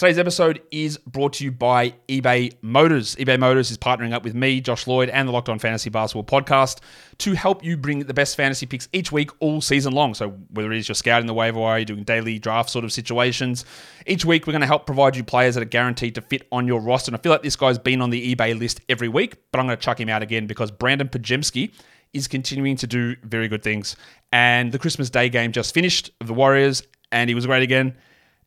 Today's 0.00 0.18
episode 0.18 0.62
is 0.70 0.96
brought 0.96 1.34
to 1.34 1.44
you 1.44 1.52
by 1.52 1.92
eBay 2.08 2.56
Motors. 2.62 3.16
eBay 3.16 3.38
Motors 3.38 3.70
is 3.70 3.76
partnering 3.76 4.14
up 4.14 4.24
with 4.24 4.34
me, 4.34 4.58
Josh 4.62 4.86
Lloyd, 4.86 5.10
and 5.10 5.28
the 5.28 5.32
Locked 5.32 5.50
On 5.50 5.58
Fantasy 5.58 5.90
Basketball 5.90 6.24
podcast 6.24 6.78
to 7.18 7.34
help 7.34 7.62
you 7.62 7.76
bring 7.76 7.98
the 7.98 8.14
best 8.14 8.34
fantasy 8.34 8.64
picks 8.64 8.88
each 8.94 9.12
week, 9.12 9.30
all 9.40 9.60
season 9.60 9.92
long. 9.92 10.14
So, 10.14 10.30
whether 10.52 10.72
it 10.72 10.78
is 10.78 10.88
you're 10.88 10.94
scouting 10.94 11.26
the 11.26 11.34
waiver 11.34 11.60
wire, 11.60 11.80
you're 11.80 11.84
doing 11.84 12.04
daily 12.04 12.38
draft 12.38 12.70
sort 12.70 12.86
of 12.86 12.92
situations, 12.92 13.66
each 14.06 14.24
week 14.24 14.46
we're 14.46 14.54
going 14.54 14.62
to 14.62 14.66
help 14.66 14.86
provide 14.86 15.16
you 15.16 15.22
players 15.22 15.54
that 15.54 15.60
are 15.60 15.66
guaranteed 15.66 16.14
to 16.14 16.22
fit 16.22 16.48
on 16.50 16.66
your 16.66 16.80
roster. 16.80 17.10
And 17.10 17.16
I 17.16 17.20
feel 17.20 17.32
like 17.32 17.42
this 17.42 17.56
guy's 17.56 17.78
been 17.78 18.00
on 18.00 18.08
the 18.08 18.34
eBay 18.34 18.58
list 18.58 18.80
every 18.88 19.08
week, 19.08 19.36
but 19.52 19.58
I'm 19.58 19.66
going 19.66 19.76
to 19.76 19.84
chuck 19.84 20.00
him 20.00 20.08
out 20.08 20.22
again 20.22 20.46
because 20.46 20.72
Brandin 20.72 21.10
Podziemski 21.10 21.72
is 22.14 22.26
continuing 22.26 22.76
to 22.76 22.86
do 22.86 23.16
very 23.22 23.48
good 23.48 23.62
things. 23.62 23.96
And 24.32 24.72
the 24.72 24.78
Christmas 24.78 25.10
Day 25.10 25.28
game 25.28 25.52
just 25.52 25.74
finished 25.74 26.10
of 26.22 26.26
the 26.26 26.32
Warriors, 26.32 26.84
and 27.12 27.28
he 27.28 27.34
was 27.34 27.44
great 27.44 27.62
again 27.62 27.98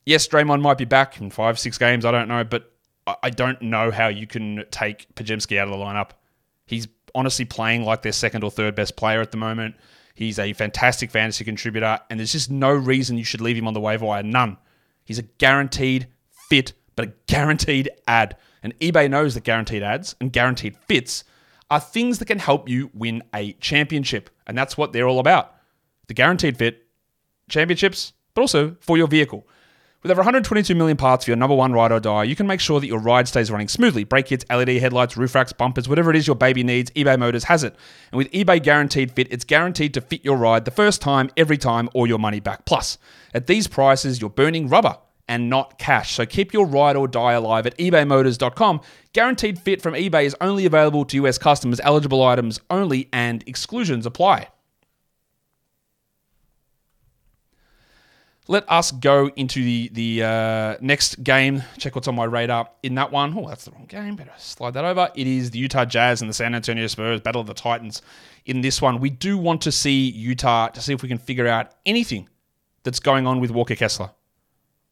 yes, 0.05 0.27
Draymond 0.27 0.61
might 0.61 0.77
be 0.77 0.85
back 0.85 1.19
in 1.19 1.29
five, 1.29 1.59
six 1.59 1.77
games. 1.77 2.05
I 2.05 2.11
don't 2.11 2.27
know, 2.27 2.43
but 2.43 2.71
I 3.21 3.29
don't 3.29 3.61
know 3.61 3.91
how 3.91 4.07
you 4.07 4.27
can 4.27 4.63
take 4.71 5.13
Podziemski 5.15 5.57
out 5.57 5.67
of 5.67 5.77
the 5.77 5.83
lineup. 5.83 6.11
He's 6.65 6.87
honestly 7.13 7.45
playing 7.45 7.83
like 7.83 8.01
their 8.01 8.11
second 8.11 8.43
or 8.43 8.51
third 8.51 8.75
best 8.75 8.95
player 8.95 9.21
at 9.21 9.31
the 9.31 9.37
moment. 9.37 9.75
He's 10.15 10.39
a 10.39 10.53
fantastic 10.53 11.11
fantasy 11.11 11.43
contributor, 11.43 11.99
and 12.09 12.19
there's 12.19 12.31
just 12.31 12.51
no 12.51 12.71
reason 12.71 13.17
you 13.17 13.23
should 13.23 13.41
leave 13.41 13.57
him 13.57 13.67
on 13.67 13.73
the 13.73 13.79
waiver 13.79 14.05
wire. 14.05 14.23
None. 14.23 14.57
He's 15.03 15.19
a 15.19 15.23
guaranteed 15.23 16.07
fit, 16.29 16.73
but 16.95 17.07
a 17.07 17.13
guaranteed 17.27 17.89
ad. 18.07 18.37
And 18.61 18.77
eBay 18.79 19.09
knows 19.09 19.33
that 19.33 19.43
guaranteed 19.43 19.83
ads 19.83 20.15
and 20.21 20.31
guaranteed 20.31 20.77
fits 20.87 21.23
are 21.69 21.79
things 21.79 22.19
that 22.19 22.25
can 22.25 22.39
help 22.39 22.69
you 22.69 22.91
win 22.93 23.23
a 23.33 23.53
championship. 23.53 24.29
And 24.47 24.57
that's 24.57 24.77
what 24.77 24.93
they're 24.93 25.07
all 25.07 25.19
about. 25.19 25.55
The 26.07 26.13
guaranteed 26.13 26.57
fit, 26.57 26.85
championships, 27.49 28.13
but 28.33 28.41
also 28.41 28.77
for 28.79 28.97
your 28.97 29.07
vehicle. 29.07 29.47
With 30.03 30.11
over 30.11 30.19
122 30.19 30.75
million 30.75 30.97
parts 30.97 31.23
for 31.23 31.31
your 31.31 31.37
number 31.37 31.55
one 31.55 31.71
ride 31.71 31.93
or 31.93 31.99
die, 32.01 32.23
you 32.23 32.35
can 32.35 32.45
make 32.45 32.59
sure 32.59 32.81
that 32.81 32.87
your 32.87 32.99
ride 32.99 33.25
stays 33.25 33.49
running 33.49 33.69
smoothly. 33.69 34.03
Brake 34.03 34.25
kits, 34.25 34.43
LED 34.49 34.67
headlights, 34.67 35.15
roof 35.15 35.33
racks, 35.33 35.53
bumpers, 35.53 35.87
whatever 35.87 36.09
it 36.09 36.17
is 36.17 36.27
your 36.27 36.35
baby 36.35 36.61
needs, 36.61 36.91
eBay 36.91 37.17
Motors 37.17 37.45
has 37.45 37.63
it. 37.63 37.73
And 38.11 38.17
with 38.17 38.29
eBay 38.31 38.61
Guaranteed 38.61 39.13
Fit, 39.13 39.29
it's 39.31 39.45
guaranteed 39.45 39.93
to 39.93 40.01
fit 40.01 40.25
your 40.25 40.35
ride 40.35 40.65
the 40.65 40.71
first 40.71 41.01
time, 41.01 41.29
every 41.37 41.57
time, 41.57 41.87
or 41.93 42.05
your 42.05 42.19
money 42.19 42.41
back. 42.41 42.65
Plus, 42.65 42.97
at 43.33 43.47
these 43.47 43.67
prices, 43.67 44.19
you're 44.19 44.29
burning 44.29 44.67
rubber 44.67 44.97
and 45.29 45.49
not 45.49 45.79
cash. 45.79 46.15
So 46.15 46.25
keep 46.25 46.51
your 46.51 46.65
ride 46.65 46.97
or 46.97 47.07
die 47.07 47.31
alive 47.31 47.65
at 47.65 47.77
ebaymotors.com. 47.77 48.81
Guaranteed 49.13 49.57
Fit 49.57 49.81
from 49.81 49.93
eBay 49.93 50.25
is 50.25 50.35
only 50.41 50.65
available 50.65 51.05
to 51.05 51.25
US 51.25 51.37
customers, 51.37 51.79
eligible 51.81 52.21
items 52.21 52.59
only, 52.69 53.07
and 53.13 53.41
exclusions 53.47 54.05
apply. 54.05 54.49
Let 58.47 58.69
us 58.69 58.91
go 58.91 59.29
into 59.35 59.63
the 59.63 59.89
the 59.93 60.23
uh, 60.23 60.77
next 60.81 61.23
game. 61.23 61.63
Check 61.77 61.95
what's 61.95 62.07
on 62.07 62.15
my 62.15 62.25
radar 62.25 62.69
in 62.81 62.95
that 62.95 63.11
one. 63.11 63.37
Oh, 63.37 63.47
that's 63.47 63.65
the 63.65 63.71
wrong 63.71 63.85
game. 63.85 64.15
Better 64.15 64.33
slide 64.37 64.73
that 64.73 64.85
over. 64.85 65.09
It 65.15 65.27
is 65.27 65.51
the 65.51 65.59
Utah 65.59 65.85
Jazz 65.85 66.21
and 66.21 66.29
the 66.29 66.33
San 66.33 66.53
Antonio 66.53 66.87
Spurs 66.87 67.21
battle 67.21 67.41
of 67.41 67.47
the 67.47 67.53
Titans. 67.53 68.01
In 68.45 68.61
this 68.61 68.81
one, 68.81 68.99
we 68.99 69.09
do 69.09 69.37
want 69.37 69.61
to 69.61 69.71
see 69.71 70.09
Utah 70.09 70.67
to 70.67 70.81
see 70.81 70.93
if 70.93 71.01
we 71.01 71.09
can 71.09 71.17
figure 71.17 71.47
out 71.47 71.71
anything 71.85 72.27
that's 72.83 72.99
going 72.99 73.25
on 73.25 73.39
with 73.39 73.51
Walker 73.51 73.75
Kessler. 73.75 74.11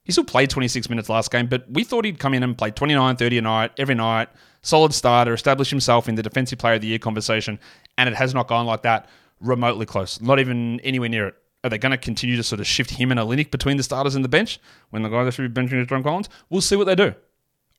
He 0.03 0.11
still 0.11 0.23
played 0.23 0.49
26 0.49 0.89
minutes 0.89 1.09
last 1.09 1.29
game, 1.29 1.47
but 1.47 1.69
we 1.69 1.83
thought 1.83 2.05
he'd 2.05 2.17
come 2.17 2.33
in 2.33 2.41
and 2.41 2.57
play 2.57 2.71
29, 2.71 3.17
30 3.17 3.37
a 3.37 3.41
night, 3.41 3.71
every 3.77 3.93
night, 3.93 4.29
solid 4.63 4.93
starter, 4.93 5.33
establish 5.33 5.69
himself 5.69 6.09
in 6.09 6.15
the 6.15 6.23
Defensive 6.23 6.57
Player 6.57 6.75
of 6.75 6.81
the 6.81 6.87
Year 6.87 6.99
conversation, 6.99 7.59
and 7.97 8.09
it 8.09 8.15
has 8.15 8.33
not 8.33 8.47
gone 8.47 8.65
like 8.65 8.81
that 8.81 9.07
remotely 9.39 9.85
close, 9.85 10.19
not 10.19 10.39
even 10.39 10.79
anywhere 10.79 11.09
near 11.09 11.27
it. 11.27 11.35
Are 11.63 11.69
they 11.69 11.77
going 11.77 11.91
to 11.91 11.97
continue 11.97 12.35
to 12.37 12.43
sort 12.43 12.59
of 12.59 12.67
shift 12.67 12.91
him 12.91 13.11
and 13.11 13.19
Olynyk 13.19 13.51
between 13.51 13.77
the 13.77 13.83
starters 13.83 14.15
and 14.15 14.25
the 14.25 14.29
bench 14.29 14.59
when 14.89 15.03
the 15.03 15.09
guy 15.09 15.23
that 15.23 15.33
should 15.33 15.53
be 15.53 15.61
benching 15.61 15.79
is 15.81 15.87
John 15.87 16.01
Collins? 16.01 16.27
We'll 16.49 16.61
see 16.61 16.75
what 16.75 16.85
they 16.85 16.95
do. 16.95 17.13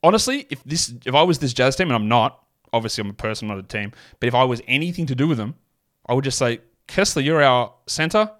Honestly, 0.02 0.46
if 0.50 0.62
this, 0.64 0.94
if 1.04 1.14
I 1.14 1.22
was 1.22 1.40
this 1.40 1.52
Jazz 1.52 1.76
team, 1.76 1.88
and 1.88 1.96
I'm 1.96 2.08
not, 2.08 2.44
obviously 2.72 3.02
I'm 3.02 3.10
a 3.10 3.14
person, 3.14 3.48
not 3.48 3.58
a 3.58 3.62
team, 3.62 3.92
but 4.20 4.28
if 4.28 4.34
I 4.34 4.44
was 4.44 4.62
anything 4.68 5.06
to 5.06 5.14
do 5.14 5.26
with 5.26 5.38
them, 5.38 5.54
I 6.06 6.14
would 6.14 6.24
just 6.24 6.38
say, 6.38 6.60
Kessler, 6.86 7.22
you're 7.22 7.42
our 7.42 7.72
center. 7.86 8.30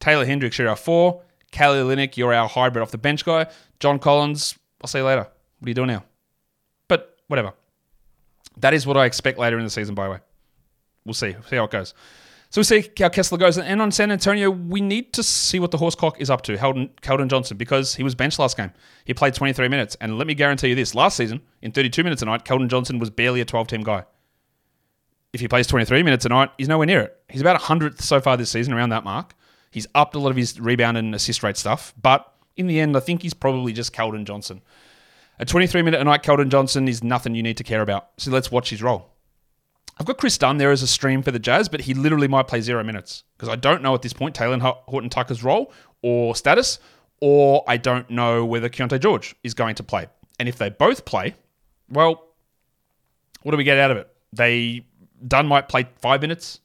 Taylor 0.00 0.24
Hendricks, 0.24 0.58
you're 0.58 0.68
our 0.68 0.76
four. 0.76 1.22
Kelly 1.50 1.78
Olynyk, 1.78 2.16
you're 2.16 2.34
our 2.34 2.48
hybrid 2.48 2.82
off 2.82 2.90
the 2.90 2.98
bench 2.98 3.24
guy. 3.24 3.46
John 3.80 3.98
Collins, 3.98 4.56
I'll 4.82 4.88
see 4.88 4.98
you 4.98 5.04
later. 5.04 5.26
What 5.58 5.66
are 5.66 5.70
you 5.70 5.74
doing 5.74 5.88
now? 5.88 6.04
But 6.88 7.16
whatever. 7.26 7.54
That 8.58 8.74
is 8.74 8.86
what 8.86 8.96
I 8.96 9.06
expect 9.06 9.38
later 9.38 9.58
in 9.58 9.64
the 9.64 9.70
season, 9.70 9.94
by 9.94 10.04
the 10.04 10.10
way. 10.12 10.18
We'll 11.04 11.14
see. 11.14 11.34
See 11.48 11.56
how 11.56 11.64
it 11.64 11.70
goes. 11.70 11.94
So 12.50 12.60
we 12.60 12.64
see 12.64 12.90
how 12.98 13.10
Kessler 13.10 13.36
goes. 13.36 13.58
And 13.58 13.82
on 13.82 13.92
San 13.92 14.10
Antonio, 14.10 14.50
we 14.50 14.80
need 14.80 15.12
to 15.12 15.22
see 15.22 15.60
what 15.60 15.70
the 15.70 15.78
horsecock 15.78 16.18
is 16.18 16.30
up 16.30 16.42
to, 16.42 16.56
Keldon, 16.56 16.90
Keldon 17.02 17.28
Johnson, 17.28 17.56
because 17.58 17.94
he 17.96 18.02
was 18.02 18.14
benched 18.14 18.38
last 18.38 18.56
game. 18.56 18.72
He 19.04 19.12
played 19.12 19.34
23 19.34 19.68
minutes. 19.68 19.96
And 20.00 20.16
let 20.16 20.26
me 20.26 20.34
guarantee 20.34 20.68
you 20.68 20.74
this 20.74 20.94
last 20.94 21.16
season, 21.16 21.42
in 21.60 21.72
32 21.72 22.02
minutes 22.02 22.22
a 22.22 22.24
night, 22.24 22.44
Keldon 22.44 22.68
Johnson 22.68 22.98
was 22.98 23.10
barely 23.10 23.42
a 23.42 23.44
12 23.44 23.68
team 23.68 23.82
guy. 23.82 24.04
If 25.34 25.40
he 25.40 25.48
plays 25.48 25.66
23 25.66 26.02
minutes 26.02 26.24
a 26.24 26.30
night, 26.30 26.50
he's 26.56 26.68
nowhere 26.68 26.86
near 26.86 27.00
it. 27.00 27.16
He's 27.28 27.42
about 27.42 27.60
100th 27.60 28.00
so 28.00 28.18
far 28.18 28.38
this 28.38 28.50
season, 28.50 28.72
around 28.72 28.88
that 28.90 29.04
mark. 29.04 29.34
He's 29.70 29.86
upped 29.94 30.14
a 30.14 30.18
lot 30.18 30.30
of 30.30 30.36
his 30.36 30.58
rebound 30.58 30.96
and 30.96 31.14
assist 31.14 31.42
rate 31.42 31.58
stuff. 31.58 31.92
But 32.00 32.32
in 32.56 32.66
the 32.66 32.80
end, 32.80 32.96
I 32.96 33.00
think 33.00 33.20
he's 33.20 33.34
probably 33.34 33.74
just 33.74 33.94
Keldon 33.94 34.24
Johnson. 34.24 34.62
A 35.38 35.44
23 35.44 35.82
minute 35.82 36.00
a 36.00 36.04
night 36.04 36.22
Keldon 36.22 36.48
Johnson 36.48 36.88
is 36.88 37.04
nothing 37.04 37.34
you 37.34 37.42
need 37.42 37.58
to 37.58 37.64
care 37.64 37.82
about. 37.82 38.08
So 38.16 38.30
let's 38.30 38.50
watch 38.50 38.70
his 38.70 38.82
role. 38.82 39.12
I've 39.98 40.06
got 40.06 40.18
Kris 40.18 40.38
Dunn 40.38 40.58
there 40.58 40.70
as 40.70 40.82
a 40.82 40.86
stream 40.86 41.22
for 41.22 41.30
the 41.30 41.38
Jazz, 41.38 41.68
but 41.68 41.80
he 41.80 41.94
literally 41.94 42.28
might 42.28 42.46
play 42.46 42.60
zero 42.60 42.84
minutes 42.84 43.24
because 43.36 43.48
I 43.48 43.56
don't 43.56 43.82
know 43.82 43.94
at 43.94 44.02
this 44.02 44.12
point 44.12 44.36
Talen 44.36 44.60
Horton 44.60 45.10
Tucker's 45.10 45.42
role 45.42 45.72
or 46.02 46.36
status, 46.36 46.78
or 47.20 47.64
I 47.66 47.76
don't 47.76 48.08
know 48.08 48.44
whether 48.44 48.68
Keyonte 48.68 49.00
George 49.00 49.34
is 49.42 49.54
going 49.54 49.74
to 49.76 49.82
play. 49.82 50.06
And 50.38 50.48
if 50.48 50.56
they 50.56 50.68
both 50.68 51.04
play, 51.04 51.34
well, 51.90 52.28
what 53.42 53.50
do 53.52 53.58
we 53.58 53.64
get 53.64 53.78
out 53.78 53.90
of 53.90 53.96
it? 53.96 54.08
They 54.32 54.86
Dunn 55.26 55.48
might 55.48 55.68
play 55.68 55.88
five 55.96 56.20
minutes, 56.20 56.60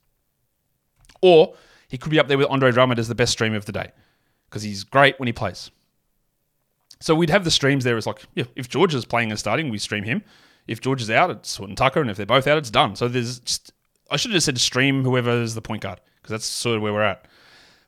or 1.21 1.55
he 1.87 1.97
could 1.97 2.11
be 2.11 2.19
up 2.19 2.27
there 2.27 2.37
with 2.37 2.47
Andre 2.49 2.71
Drummond 2.71 2.99
as 2.99 3.07
the 3.07 3.15
best 3.15 3.31
streamer 3.31 3.55
of 3.55 3.65
the 3.65 3.71
day 3.71 3.91
because 4.49 4.61
he's 4.61 4.83
great 4.83 5.19
when 5.19 5.25
he 5.25 5.33
plays. 5.33 5.71
So 6.99 7.15
we'd 7.15 7.31
have 7.31 7.43
the 7.43 7.51
streams 7.51 7.83
there 7.83 7.97
as 7.97 8.05
like, 8.05 8.21
yeah, 8.35 8.45
if 8.55 8.69
George 8.69 8.93
is 8.93 9.05
playing 9.05 9.31
and 9.31 9.39
starting, 9.39 9.69
we 9.69 9.77
stream 9.79 10.03
him. 10.03 10.23
If 10.67 10.81
George 10.81 11.01
is 11.01 11.09
out, 11.09 11.29
it's 11.29 11.55
Horton 11.55 11.75
Tucker, 11.75 12.01
and 12.01 12.09
if 12.09 12.17
they're 12.17 12.25
both 12.25 12.47
out, 12.47 12.57
it's 12.57 12.71
Dunn. 12.71 12.95
So 12.95 13.07
there's 13.07 13.39
just, 13.39 13.73
I 14.09 14.17
should 14.17 14.31
have 14.31 14.37
just 14.37 14.45
said 14.45 14.59
stream 14.59 15.03
whoever 15.03 15.41
is 15.41 15.55
the 15.55 15.61
point 15.61 15.81
guard 15.81 15.99
because 16.21 16.31
that's 16.31 16.45
sort 16.45 16.77
of 16.77 16.81
where 16.81 16.93
we're 16.93 17.03
at. 17.03 17.25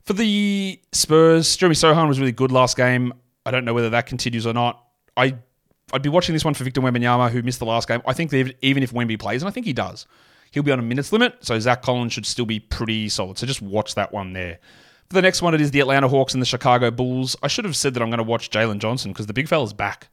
For 0.02 0.12
the 0.12 0.80
Spurs, 0.92 1.56
Jeremy 1.56 1.74
Sochan 1.74 2.06
was 2.06 2.20
really 2.20 2.32
good 2.32 2.52
last 2.52 2.76
game. 2.76 3.12
I 3.44 3.50
don't 3.50 3.64
know 3.64 3.74
whether 3.74 3.90
that 3.90 4.06
continues 4.06 4.46
or 4.46 4.52
not. 4.52 4.84
I 5.16 5.36
I'd 5.92 6.02
be 6.02 6.08
watching 6.08 6.32
this 6.32 6.44
one 6.44 6.54
for 6.54 6.64
Victor 6.64 6.80
Wembanyama, 6.80 7.30
who 7.30 7.42
missed 7.42 7.60
the 7.60 7.66
last 7.66 7.86
game. 7.86 8.02
I 8.06 8.12
think 8.12 8.32
even 8.32 8.82
if 8.82 8.92
Wemby 8.92 9.18
plays, 9.18 9.42
and 9.42 9.48
I 9.48 9.52
think 9.52 9.66
he 9.66 9.72
does, 9.72 10.06
he'll 10.50 10.64
be 10.64 10.72
on 10.72 10.78
a 10.78 10.82
minutes 10.82 11.12
limit. 11.12 11.36
So 11.40 11.58
Zach 11.60 11.82
Collins 11.82 12.12
should 12.12 12.26
still 12.26 12.46
be 12.46 12.58
pretty 12.58 13.08
solid. 13.08 13.38
So 13.38 13.46
just 13.46 13.62
watch 13.62 13.94
that 13.94 14.12
one 14.12 14.32
there. 14.32 14.58
For 15.08 15.14
the 15.14 15.22
next 15.22 15.42
one, 15.42 15.54
it 15.54 15.60
is 15.60 15.70
the 15.70 15.78
Atlanta 15.78 16.08
Hawks 16.08 16.34
and 16.34 16.42
the 16.42 16.46
Chicago 16.46 16.90
Bulls. 16.90 17.36
I 17.40 17.46
should 17.46 17.64
have 17.64 17.76
said 17.76 17.94
that 17.94 18.02
I'm 18.02 18.10
going 18.10 18.18
to 18.18 18.24
watch 18.24 18.50
Jalen 18.50 18.78
Johnson 18.78 19.12
because 19.12 19.26
the 19.26 19.32
big 19.32 19.46
fella's 19.46 19.72
back. 19.72 20.08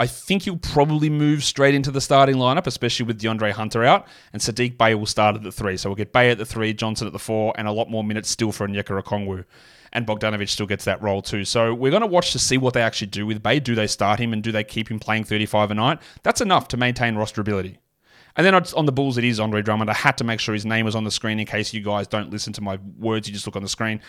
I 0.00 0.06
think 0.06 0.44
he'll 0.44 0.56
probably 0.56 1.10
move 1.10 1.44
straight 1.44 1.74
into 1.74 1.90
the 1.90 2.00
starting 2.00 2.36
lineup, 2.36 2.66
especially 2.66 3.04
with 3.04 3.20
DeAndre 3.20 3.52
Hunter 3.52 3.84
out, 3.84 4.06
and 4.32 4.40
Saddiq 4.40 4.78
Bey 4.78 4.94
will 4.94 5.04
start 5.04 5.36
at 5.36 5.42
the 5.42 5.52
three. 5.52 5.76
So 5.76 5.90
we'll 5.90 5.96
get 5.96 6.10
Bey 6.10 6.30
at 6.30 6.38
the 6.38 6.46
three, 6.46 6.72
Johnson 6.72 7.06
at 7.06 7.12
the 7.12 7.18
four, 7.18 7.52
and 7.58 7.68
a 7.68 7.70
lot 7.70 7.90
more 7.90 8.02
minutes 8.02 8.30
still 8.30 8.50
for 8.50 8.66
Onyeka 8.66 9.02
Okongwu. 9.02 9.44
And 9.92 10.06
Bogdanovich 10.06 10.48
still 10.48 10.64
gets 10.64 10.86
that 10.86 11.02
role 11.02 11.20
too. 11.20 11.44
So 11.44 11.74
we're 11.74 11.90
going 11.90 12.00
to 12.00 12.06
watch 12.06 12.32
to 12.32 12.38
see 12.38 12.56
what 12.56 12.72
they 12.72 12.80
actually 12.80 13.08
do 13.08 13.26
with 13.26 13.42
Bey. 13.42 13.60
Do 13.60 13.74
they 13.74 13.86
start 13.86 14.18
him 14.18 14.32
and 14.32 14.42
do 14.42 14.50
they 14.50 14.64
keep 14.64 14.90
him 14.90 14.98
playing 14.98 15.24
35 15.24 15.72
a 15.72 15.74
night? 15.74 15.98
That's 16.22 16.40
enough 16.40 16.66
to 16.68 16.78
maintain 16.78 17.16
rosterability. 17.16 17.76
And 18.36 18.46
then 18.46 18.54
on 18.54 18.86
the 18.86 18.92
Bulls, 18.92 19.18
it 19.18 19.24
is 19.24 19.38
Andre 19.38 19.60
Drummond. 19.60 19.90
I 19.90 19.94
had 19.94 20.16
to 20.16 20.24
make 20.24 20.40
sure 20.40 20.54
his 20.54 20.64
name 20.64 20.86
was 20.86 20.96
on 20.96 21.04
the 21.04 21.10
screen 21.10 21.38
in 21.38 21.44
case 21.44 21.74
you 21.74 21.82
guys 21.82 22.06
don't 22.06 22.30
listen 22.30 22.54
to 22.54 22.62
my 22.62 22.78
words. 22.98 23.28
You 23.28 23.34
just 23.34 23.46
look 23.46 23.56
on 23.56 23.62
the 23.62 23.68
screen. 23.68 24.00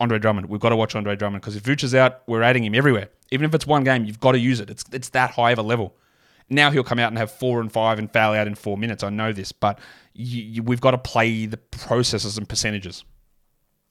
Andre 0.00 0.18
Drummond. 0.18 0.48
We've 0.48 0.60
got 0.60 0.70
to 0.70 0.76
watch 0.76 0.96
Andre 0.96 1.14
Drummond 1.14 1.42
because 1.42 1.54
if 1.54 1.62
Vooch's 1.62 1.94
out, 1.94 2.22
we're 2.26 2.42
adding 2.42 2.64
him 2.64 2.74
everywhere. 2.74 3.10
Even 3.30 3.44
if 3.44 3.54
it's 3.54 3.66
one 3.66 3.84
game, 3.84 4.04
you've 4.04 4.20
got 4.20 4.32
to 4.32 4.38
use 4.38 4.60
it. 4.60 4.70
It's 4.70 4.84
it's 4.92 5.10
that 5.10 5.32
high 5.32 5.52
of 5.52 5.58
a 5.58 5.62
level. 5.62 5.96
Now 6.50 6.70
he'll 6.70 6.84
come 6.84 6.98
out 6.98 7.08
and 7.08 7.18
have 7.18 7.30
four 7.30 7.60
and 7.60 7.70
five 7.70 7.98
and 7.98 8.10
foul 8.10 8.34
out 8.34 8.46
in 8.46 8.54
four 8.54 8.78
minutes. 8.78 9.02
I 9.02 9.10
know 9.10 9.32
this, 9.32 9.52
but 9.52 9.78
you, 10.14 10.42
you, 10.42 10.62
we've 10.62 10.80
got 10.80 10.92
to 10.92 10.98
play 10.98 11.46
the 11.46 11.58
processes 11.58 12.38
and 12.38 12.48
percentages. 12.48 13.04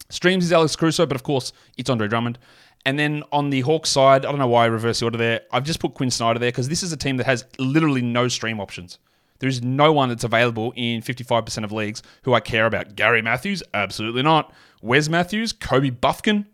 Streams 0.09 0.45
is 0.45 0.51
Alex 0.53 0.75
Caruso, 0.75 1.05
but 1.05 1.15
of 1.15 1.23
course 1.23 1.53
it's 1.77 1.89
Andre 1.89 2.07
Drummond. 2.07 2.39
And 2.85 2.97
then 2.97 3.23
on 3.31 3.49
the 3.49 3.61
Hawks 3.61 3.89
side, 3.89 4.25
I 4.25 4.29
don't 4.29 4.39
know 4.39 4.47
why 4.47 4.63
I 4.63 4.67
reverse 4.67 4.99
the 4.99 5.05
order 5.05 5.17
there. 5.17 5.41
I've 5.51 5.65
just 5.65 5.79
put 5.79 5.93
Quinn 5.93 6.09
Snyder 6.09 6.39
there 6.39 6.49
because 6.49 6.69
this 6.69 6.83
is 6.83 6.91
a 6.91 6.97
team 6.97 7.17
that 7.17 7.25
has 7.25 7.45
literally 7.59 8.01
no 8.01 8.27
stream 8.27 8.59
options. 8.59 8.97
There 9.39 9.49
is 9.49 9.61
no 9.61 9.91
one 9.91 10.09
that's 10.09 10.23
available 10.23 10.73
in 10.75 11.01
55% 11.01 11.63
of 11.63 11.71
leagues 11.71 12.01
who 12.23 12.33
I 12.33 12.39
care 12.39 12.65
about. 12.65 12.95
Gary 12.95 13.21
Matthews? 13.21 13.61
Absolutely 13.73 14.23
not. 14.23 14.53
Wes 14.81 15.09
Matthews? 15.09 15.53
Kobe 15.53 15.91
Bufkin? 15.91 16.45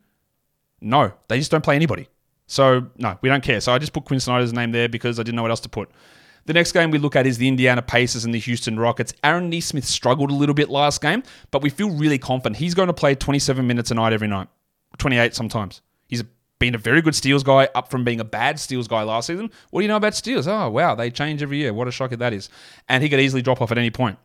No, 0.82 1.14
they 1.28 1.38
just 1.38 1.52
don't 1.52 1.64
play 1.64 1.76
anybody. 1.76 2.10
So, 2.48 2.88
no, 2.98 3.18
we 3.22 3.30
don't 3.30 3.44
care. 3.44 3.62
So 3.62 3.72
I 3.74 3.80
just 3.80 3.94
put 3.94 4.06
Quinn 4.06 4.20
Snyder's 4.20 4.54
name 4.54 4.72
there 4.72 4.90
because 4.90 5.20
I 5.20 5.24
didn't 5.24 5.36
know 5.36 5.42
what 5.42 5.52
else 5.52 5.62
to 5.62 5.70
put. 5.70 5.90
The 6.46 6.54
next 6.54 6.74
game 6.74 6.92
we 6.92 6.98
look 6.98 7.16
at 7.16 7.26
is 7.26 7.38
the 7.38 7.48
Indiana 7.48 7.82
Pacers 7.82 8.26
and 8.26 8.34
the 8.34 8.40
Houston 8.40 8.78
Rockets. 8.78 9.14
Aaron 9.24 9.50
Nesmith 9.50 9.86
struggled 9.86 10.30
a 10.30 10.34
little 10.34 10.56
bit 10.56 10.70
last 10.70 11.02
game, 11.02 11.24
but 11.52 11.62
we 11.62 11.70
feel 11.70 11.90
really 11.90 12.18
confident. 12.18 12.58
He's 12.58 12.74
going 12.74 12.88
to 12.88 12.94
play 12.94 13.16
27 13.16 13.66
minutes 13.66 13.92
a 13.92 13.96
night 13.96 14.12
every 14.12 14.28
night, 14.28 14.50
28 14.98 15.34
sometimes. 15.34 15.82
He's 16.08 16.22
been 16.60 16.76
a 16.76 16.78
very 16.78 17.02
good 17.02 17.16
steals 17.16 17.44
guy, 17.44 17.70
up 17.76 17.90
from 17.90 18.04
being 18.04 18.20
a 18.20 18.26
bad 18.26 18.60
steals 18.60 18.90
guy 18.90 19.04
last 19.04 19.28
season. 19.28 19.52
What 19.70 19.82
do 19.82 19.84
you 19.84 19.88
know 19.88 19.96
about 19.96 20.16
steals? 20.16 20.46
Oh, 20.48 20.70
wow, 20.70 20.96
they 20.96 21.12
change 21.12 21.42
every 21.42 21.58
year. 21.58 21.74
What 21.74 21.88
a 21.88 21.92
shocker 21.92 22.18
that 22.18 22.34
is. 22.34 22.50
And 22.90 23.02
he 23.02 23.10
could 23.10 23.22
easily 23.22 23.42
drop 23.42 23.62
off 23.62 23.72
at 23.72 23.78
any 23.78 23.90
point. 23.90 24.18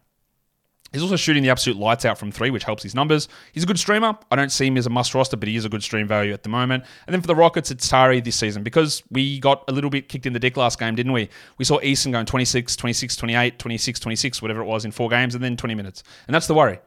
He's 0.92 1.02
also 1.02 1.16
shooting 1.16 1.42
the 1.42 1.50
absolute 1.50 1.78
lights 1.78 2.04
out 2.04 2.16
from 2.16 2.32
three, 2.32 2.50
which 2.50 2.64
helps 2.64 2.82
his 2.82 2.94
numbers. 2.94 3.28
He's 3.52 3.62
a 3.62 3.66
good 3.66 3.78
streamer. 3.78 4.16
I 4.30 4.36
don't 4.36 4.50
see 4.50 4.66
him 4.66 4.78
as 4.78 4.86
a 4.86 4.90
must 4.90 5.14
roster, 5.14 5.36
but 5.36 5.48
he 5.48 5.56
is 5.56 5.64
a 5.64 5.68
good 5.68 5.82
stream 5.82 6.06
value 6.06 6.32
at 6.32 6.42
the 6.42 6.48
moment. 6.48 6.84
And 7.06 7.12
then 7.12 7.20
for 7.20 7.26
the 7.26 7.34
Rockets, 7.34 7.70
it's 7.70 7.86
Tari 7.86 8.20
this 8.20 8.36
season 8.36 8.62
because 8.62 9.02
we 9.10 9.38
got 9.38 9.64
a 9.68 9.72
little 9.72 9.90
bit 9.90 10.08
kicked 10.08 10.24
in 10.24 10.32
the 10.32 10.38
dick 10.38 10.56
last 10.56 10.78
game, 10.78 10.94
didn't 10.94 11.12
we? 11.12 11.28
We 11.58 11.66
saw 11.66 11.78
Eason 11.80 12.12
going 12.12 12.24
26, 12.24 12.74
26, 12.74 13.16
28, 13.16 13.58
26, 13.58 14.00
26, 14.00 14.42
whatever 14.42 14.62
it 14.62 14.66
was 14.66 14.84
in 14.86 14.90
four 14.90 15.10
games, 15.10 15.34
and 15.34 15.44
then 15.44 15.56
20 15.56 15.74
minutes. 15.74 16.02
And 16.26 16.34
that's 16.34 16.46
the 16.46 16.54
worry. 16.54 16.80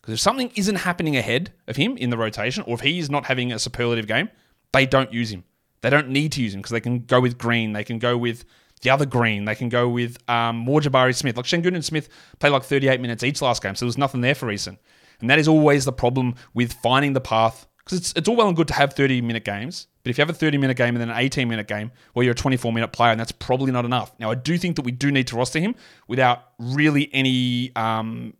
Because 0.00 0.14
if 0.14 0.20
something 0.20 0.50
isn't 0.56 0.76
happening 0.76 1.16
ahead 1.16 1.52
of 1.68 1.76
him 1.76 1.96
in 1.98 2.10
the 2.10 2.16
rotation, 2.16 2.64
or 2.66 2.74
if 2.74 2.80
he 2.80 2.98
is 2.98 3.10
not 3.10 3.26
having 3.26 3.52
a 3.52 3.58
superlative 3.58 4.06
game, 4.06 4.30
they 4.72 4.86
don't 4.86 5.12
use 5.12 5.30
him. 5.30 5.44
They 5.82 5.90
don't 5.90 6.08
need 6.08 6.32
to 6.32 6.42
use 6.42 6.54
him 6.54 6.60
because 6.60 6.72
they 6.72 6.80
can 6.80 7.00
go 7.00 7.20
with 7.20 7.38
Green. 7.38 7.72
They 7.72 7.84
can 7.84 7.98
go 7.98 8.16
with 8.16 8.44
the 8.82 8.90
other 8.90 9.06
Green. 9.06 9.44
They 9.44 9.54
can 9.54 9.68
go 9.68 9.88
with 9.88 10.18
um, 10.28 10.56
more 10.56 10.80
Jabari 10.80 11.14
Smith. 11.14 11.36
Like 11.36 11.46
Sengun 11.46 11.74
and 11.74 11.84
Smith 11.84 12.08
played 12.38 12.50
like 12.50 12.64
38 12.64 13.00
minutes 13.00 13.24
each 13.24 13.40
last 13.40 13.62
game, 13.62 13.74
so 13.74 13.84
there 13.84 13.88
was 13.88 13.98
nothing 13.98 14.20
there 14.20 14.34
for 14.34 14.46
Eason. 14.48 14.76
And 15.20 15.30
that 15.30 15.38
is 15.38 15.48
always 15.48 15.84
the 15.84 15.92
problem 15.92 16.34
with 16.52 16.72
finding 16.74 17.12
the 17.12 17.20
path. 17.20 17.66
Because 17.78 17.98
it's, 17.98 18.12
it's 18.14 18.28
all 18.28 18.36
well 18.36 18.46
and 18.48 18.56
good 18.56 18.68
to 18.68 18.74
have 18.74 18.92
30 18.92 19.22
minute 19.22 19.44
games, 19.44 19.88
but 20.02 20.10
if 20.10 20.18
you 20.18 20.22
have 20.22 20.30
a 20.30 20.34
30 20.34 20.58
minute 20.58 20.76
game 20.76 20.94
and 20.94 21.00
then 21.00 21.10
an 21.10 21.16
18 21.16 21.48
minute 21.48 21.66
game, 21.66 21.90
well, 22.14 22.22
you're 22.22 22.32
a 22.32 22.36
24 22.36 22.72
minute 22.72 22.92
player, 22.92 23.10
and 23.10 23.18
that's 23.18 23.32
probably 23.32 23.72
not 23.72 23.84
enough. 23.84 24.12
Now, 24.18 24.30
I 24.30 24.34
do 24.34 24.58
think 24.58 24.76
that 24.76 24.82
we 24.82 24.92
do 24.92 25.10
need 25.10 25.26
to 25.28 25.36
roster 25.36 25.58
him 25.58 25.74
without 26.06 26.44
really 26.58 27.08
any 27.12 27.74
um, 27.76 28.34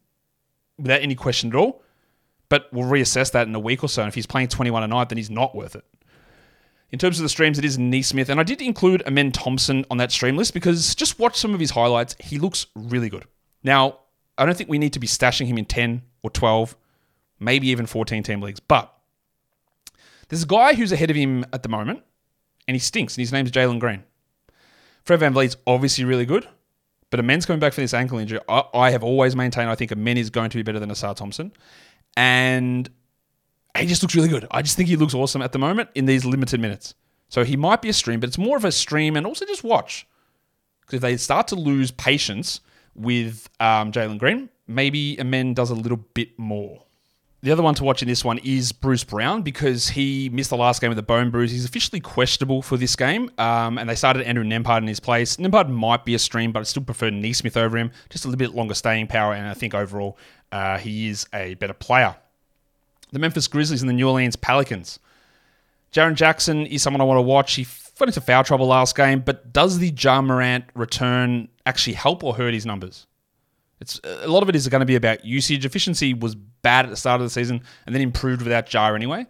without 0.79 1.03
any 1.03 1.15
question 1.15 1.51
at 1.51 1.57
all. 1.57 1.83
But 2.49 2.69
we'll 2.73 2.89
reassess 2.89 3.33
that 3.33 3.49
in 3.49 3.55
a 3.55 3.61
week 3.61 3.83
or 3.83 3.89
so. 3.89 4.03
And 4.03 4.09
if 4.09 4.15
he's 4.15 4.27
playing 4.27 4.49
21 4.49 4.83
a 4.83 4.87
night, 4.87 5.09
then 5.09 5.17
he's 5.17 5.31
not 5.31 5.55
worth 5.55 5.75
it. 5.75 5.85
In 6.93 6.99
terms 6.99 7.19
of 7.19 7.23
the 7.23 7.31
streams, 7.31 7.59
it 7.59 7.65
is 7.65 7.79
Nesmith, 7.79 8.29
and 8.29 8.39
I 8.39 8.43
did 8.43 8.61
include 8.61 9.03
Amen 9.07 9.33
Thompson 9.33 9.87
on 9.91 9.97
that 9.97 10.13
stream 10.13 10.37
list 10.37 10.53
because 10.53 10.95
just 10.95 11.19
watch 11.19 11.37
some 11.37 11.55
of 11.55 11.61
his 11.61 11.71
highlights. 11.71 12.15
He 12.21 12.39
looks 12.39 12.67
really 12.75 13.09
good. 13.09 13.25
Now, 13.65 14.01
I 14.37 14.45
don't 14.45 14.57
think 14.57 14.69
we 14.69 14.79
need 14.79 14.93
to 14.93 15.01
be 15.01 15.07
stashing 15.07 15.47
him 15.47 15.57
in 15.57 15.65
10 15.65 16.03
or 16.23 16.29
12, 16.29 16.77
maybe 17.41 17.69
even 17.69 17.87
14 17.87 18.23
team 18.23 18.43
leagues, 18.43 18.61
but 18.61 18.93
there's 20.29 20.43
a 20.43 20.47
guy 20.47 20.75
who's 20.75 20.93
ahead 20.93 21.11
of 21.11 21.17
him 21.17 21.47
at 21.53 21.63
the 21.63 21.69
moment, 21.71 22.03
and 22.69 22.75
he 22.75 22.79
stinks, 22.79 23.17
and 23.17 23.23
his 23.23 23.33
name's 23.33 23.51
Jalen 23.51 23.81
Green. 23.81 24.05
Fred 25.05 25.21
Van 25.21 25.33
VanVleet's 25.33 25.57
obviously 25.67 26.05
really 26.05 26.27
good, 26.27 26.47
but 27.09 27.21
Amen's 27.21 27.47
coming 27.47 27.61
back 27.61 27.73
from 27.73 27.85
this 27.85 27.95
ankle 27.95 28.19
injury. 28.19 28.41
I, 28.49 28.65
I 28.75 28.91
have 28.91 29.03
always 29.03 29.35
maintained 29.35 29.71
I 29.71 29.75
think 29.75 29.93
Amen 29.93 30.19
is 30.19 30.29
going 30.29 30.51
to 30.51 30.59
be 30.59 30.63
better 30.63 30.79
than 30.79 30.91
Ausar 30.91 31.17
Thompson. 31.17 31.53
And 32.17 32.89
he 33.83 33.89
just 33.89 34.03
looks 34.03 34.15
really 34.15 34.29
good. 34.29 34.47
I 34.51 34.63
just 34.63 34.77
think 34.77 34.89
he 34.89 34.97
looks 34.97 35.15
awesome 35.15 35.43
at 35.43 35.53
the 35.53 35.59
moment 35.59 35.91
in 35.95 36.07
these 36.07 36.25
limited 36.25 36.61
minutes. 36.61 36.95
So 37.29 37.45
he 37.45 37.57
might 37.57 37.81
be 37.81 37.89
a 37.89 37.93
stream, 37.93 38.21
but 38.21 38.29
it's 38.29 38.39
more 38.39 38.57
of 38.57 38.65
a 38.65 38.73
stream 38.73 39.17
and 39.17 39.27
also 39.27 39.47
just 39.47 39.65
watch. 39.65 40.07
Because 40.83 40.97
if 40.97 41.01
they 41.01 41.17
start 41.17 41.49
to 41.49 41.57
lose 41.57 41.91
patience 41.91 42.61
with 42.95 43.49
um, 43.61 43.93
Jalen 43.93 44.19
Green, 44.19 44.51
maybe 44.67 45.19
Amen 45.19 45.55
does 45.55 45.71
a 45.71 45.75
little 45.75 45.97
bit 45.97 46.39
more. 46.39 46.83
The 47.45 47.51
other 47.51 47.63
one 47.63 47.75
to 47.75 47.85
watch 47.85 48.03
in 48.03 48.09
this 48.09 48.25
one 48.25 48.39
is 48.39 48.71
Bruce 48.71 49.03
Brown 49.03 49.43
because 49.43 49.89
he 49.89 50.29
missed 50.29 50.51
the 50.51 50.57
last 50.57 50.81
game 50.81 50.91
with 50.91 50.99
a 50.99 51.03
bone 51.03 51.31
bruise. 51.31 51.51
He's 51.51 51.65
officially 51.65 51.99
questionable 51.99 52.63
for 52.63 52.77
this 52.77 52.95
game, 52.95 53.33
um, 53.37 53.79
and 53.79 53.91
they 53.91 53.97
started 53.97 54.25
Andrew 54.27 54.45
Nembhard 54.45 54.79
in 54.79 54.87
his 54.87 55.01
place. 55.01 55.39
Nembhard 55.39 55.69
might 55.69 56.05
be 56.05 56.15
a 56.15 56.21
stream, 56.21 56.53
but 56.53 56.61
I 56.61 56.63
still 56.63 56.85
prefer 56.85 57.11
Nesmith 57.11 57.57
over 57.57 57.77
him. 57.77 57.91
Just 58.11 58.25
a 58.25 58.29
little 58.29 58.39
bit 58.39 58.55
longer 58.55 58.75
staying 58.75 59.09
power, 59.09 59.35
and 59.35 59.49
I 59.49 59.55
think 59.55 59.75
overall 59.75 60.19
uh, 60.53 60.79
he 60.79 61.09
is 61.09 61.27
a 61.35 61.55
better 61.55 61.75
player. 61.75 62.15
The 63.13 63.19
Memphis 63.19 63.47
Grizzlies 63.47 63.83
and 63.83 63.89
the 63.89 63.95
New 63.95 64.09
Orleans 64.09 64.37
Pelicans. 64.37 64.99
Jaren 65.93 66.15
Jackson 66.15 66.67
is 66.67 66.83
someone 66.83 67.01
I 67.01 67.05
want 67.05 67.19
to 67.19 67.23
watch. 67.23 67.55
He 67.55 67.67
got 67.99 68.09
into 68.09 68.21
foul 68.21 68.43
trouble 68.43 68.67
last 68.67 68.97
game, 68.97 69.21
but 69.21 69.53
does 69.53 69.79
the 69.79 69.91
Ja 69.91 70.23
Morant 70.23 70.65
return 70.75 71.49
actually 71.67 71.93
help 71.95 72.25
or 72.25 72.35
hurt 72.35 72.55
his 72.55 72.65
numbers? 72.65 73.07
It's 73.81 74.01
a 74.05 74.29
lot 74.29 74.43
of 74.43 74.49
it 74.49 74.57
is 74.57 74.67
going 74.69 74.81
to 74.81 74.87
be 74.87 74.95
about 74.95 75.25
usage. 75.25 75.65
Efficiency 75.67 76.15
was 76.15 76.35
bad 76.35 76.87
at 76.87 76.91
the 76.91 76.97
start 76.97 77.21
of 77.21 77.27
the 77.27 77.31
season 77.31 77.63
and 77.85 77.95
then 77.95 78.01
improved 78.01 78.43
without 78.43 78.73
Ja 78.73 78.95
anyway. 78.95 79.27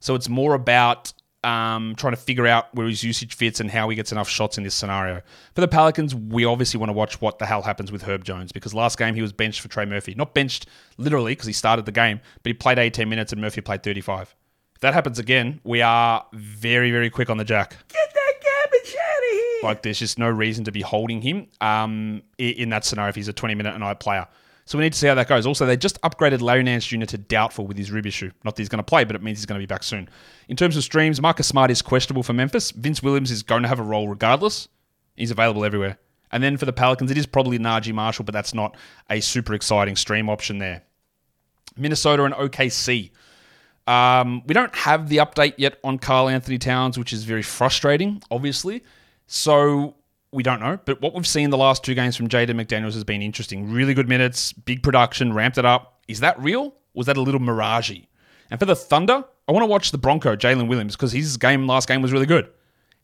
So 0.00 0.14
it's 0.14 0.28
more 0.28 0.54
about 0.54 1.12
um, 1.46 1.94
trying 1.96 2.12
to 2.12 2.16
figure 2.16 2.46
out 2.46 2.74
where 2.74 2.88
his 2.88 3.04
usage 3.04 3.34
fits 3.34 3.60
and 3.60 3.70
how 3.70 3.88
he 3.88 3.94
gets 3.94 4.10
enough 4.10 4.28
shots 4.28 4.58
in 4.58 4.64
this 4.64 4.74
scenario. 4.74 5.22
For 5.54 5.60
the 5.60 5.68
Pelicans, 5.68 6.12
we 6.12 6.44
obviously 6.44 6.78
want 6.78 6.90
to 6.90 6.92
watch 6.92 7.20
what 7.20 7.38
the 7.38 7.46
hell 7.46 7.62
happens 7.62 7.92
with 7.92 8.02
Herb 8.02 8.24
Jones 8.24 8.50
because 8.50 8.74
last 8.74 8.98
game 8.98 9.14
he 9.14 9.22
was 9.22 9.32
benched 9.32 9.60
for 9.60 9.68
Trey 9.68 9.84
Murphy. 9.84 10.14
Not 10.16 10.34
benched 10.34 10.66
literally 10.98 11.32
because 11.32 11.46
he 11.46 11.52
started 11.52 11.84
the 11.84 11.92
game, 11.92 12.20
but 12.42 12.50
he 12.50 12.54
played 12.54 12.80
18 12.80 13.08
minutes 13.08 13.32
and 13.32 13.40
Murphy 13.40 13.60
played 13.60 13.84
35. 13.84 14.34
If 14.74 14.80
that 14.80 14.92
happens 14.92 15.20
again, 15.20 15.60
we 15.62 15.82
are 15.82 16.26
very, 16.32 16.90
very 16.90 17.10
quick 17.10 17.30
on 17.30 17.36
the 17.36 17.44
jack. 17.44 17.76
Get 17.88 18.12
that 18.12 18.32
garbage 18.42 18.96
out 18.96 19.18
of 19.18 19.30
here. 19.30 19.60
Like, 19.62 19.82
there's 19.82 20.00
just 20.00 20.18
no 20.18 20.28
reason 20.28 20.64
to 20.64 20.72
be 20.72 20.82
holding 20.82 21.22
him 21.22 21.46
um, 21.60 22.22
in 22.38 22.70
that 22.70 22.84
scenario 22.84 23.10
if 23.10 23.14
he's 23.14 23.28
a 23.28 23.32
20 23.32 23.54
minute 23.54 23.74
a 23.74 23.78
night 23.78 24.00
player. 24.00 24.26
So 24.66 24.76
we 24.76 24.84
need 24.84 24.92
to 24.92 24.98
see 24.98 25.06
how 25.06 25.14
that 25.14 25.28
goes. 25.28 25.46
Also, 25.46 25.64
they 25.64 25.76
just 25.76 26.00
upgraded 26.02 26.40
Larry 26.40 26.64
Nance 26.64 26.84
Jr. 26.84 27.04
to 27.04 27.18
doubtful 27.18 27.68
with 27.68 27.78
his 27.78 27.92
rib 27.92 28.04
issue. 28.04 28.32
Not 28.44 28.56
that 28.56 28.62
he's 28.62 28.68
going 28.68 28.80
to 28.80 28.84
play, 28.84 29.04
but 29.04 29.14
it 29.14 29.22
means 29.22 29.38
he's 29.38 29.46
going 29.46 29.60
to 29.60 29.62
be 29.62 29.72
back 29.72 29.84
soon. 29.84 30.08
In 30.48 30.56
terms 30.56 30.76
of 30.76 30.82
streams, 30.82 31.20
Marcus 31.20 31.46
Smart 31.46 31.70
is 31.70 31.82
questionable 31.82 32.24
for 32.24 32.32
Memphis. 32.32 32.72
Vince 32.72 33.00
Williams 33.00 33.30
is 33.30 33.44
going 33.44 33.62
to 33.62 33.68
have 33.68 33.78
a 33.78 33.84
role 33.84 34.08
regardless. 34.08 34.66
He's 35.14 35.30
available 35.30 35.64
everywhere. 35.64 35.98
And 36.32 36.42
then 36.42 36.56
for 36.56 36.66
the 36.66 36.72
Pelicans, 36.72 37.12
it 37.12 37.16
is 37.16 37.26
probably 37.26 37.60
Naji 37.60 37.94
Marshall, 37.94 38.24
but 38.24 38.32
that's 38.32 38.52
not 38.52 38.76
a 39.08 39.20
super 39.20 39.54
exciting 39.54 39.94
stream 39.94 40.28
option 40.28 40.58
there. 40.58 40.82
Minnesota 41.76 42.24
and 42.24 42.34
OKC. 42.34 43.12
Um, 43.86 44.42
we 44.46 44.54
don't 44.54 44.74
have 44.74 45.08
the 45.08 45.18
update 45.18 45.54
yet 45.58 45.78
on 45.84 46.00
Karl 46.00 46.28
Anthony 46.28 46.58
Towns, 46.58 46.98
which 46.98 47.12
is 47.12 47.22
very 47.22 47.42
frustrating, 47.42 48.20
obviously. 48.32 48.82
So 49.28 49.94
we 50.32 50.42
don't 50.42 50.60
know. 50.60 50.78
But 50.84 51.00
what 51.00 51.14
we've 51.14 51.26
seen 51.26 51.50
the 51.50 51.58
last 51.58 51.84
two 51.84 51.94
games 51.94 52.16
from 52.16 52.28
Jaden 52.28 52.50
McDaniels 52.50 52.94
has 52.94 53.04
been 53.04 53.22
interesting. 53.22 53.70
Really 53.70 53.94
good 53.94 54.08
minutes, 54.08 54.52
big 54.52 54.82
production, 54.82 55.32
ramped 55.32 55.58
it 55.58 55.64
up. 55.64 56.00
Is 56.08 56.20
that 56.20 56.38
real? 56.40 56.74
Was 56.94 57.06
that 57.06 57.16
a 57.16 57.22
little 57.22 57.40
miragey? 57.40 58.06
And 58.50 58.60
for 58.60 58.66
the 58.66 58.76
Thunder, 58.76 59.24
I 59.48 59.52
want 59.52 59.62
to 59.62 59.66
watch 59.66 59.90
the 59.90 59.98
Bronco, 59.98 60.36
Jalen 60.36 60.68
Williams, 60.68 60.96
because 60.96 61.12
his 61.12 61.36
game 61.36 61.66
last 61.66 61.88
game 61.88 62.02
was 62.02 62.12
really 62.12 62.26
good. 62.26 62.48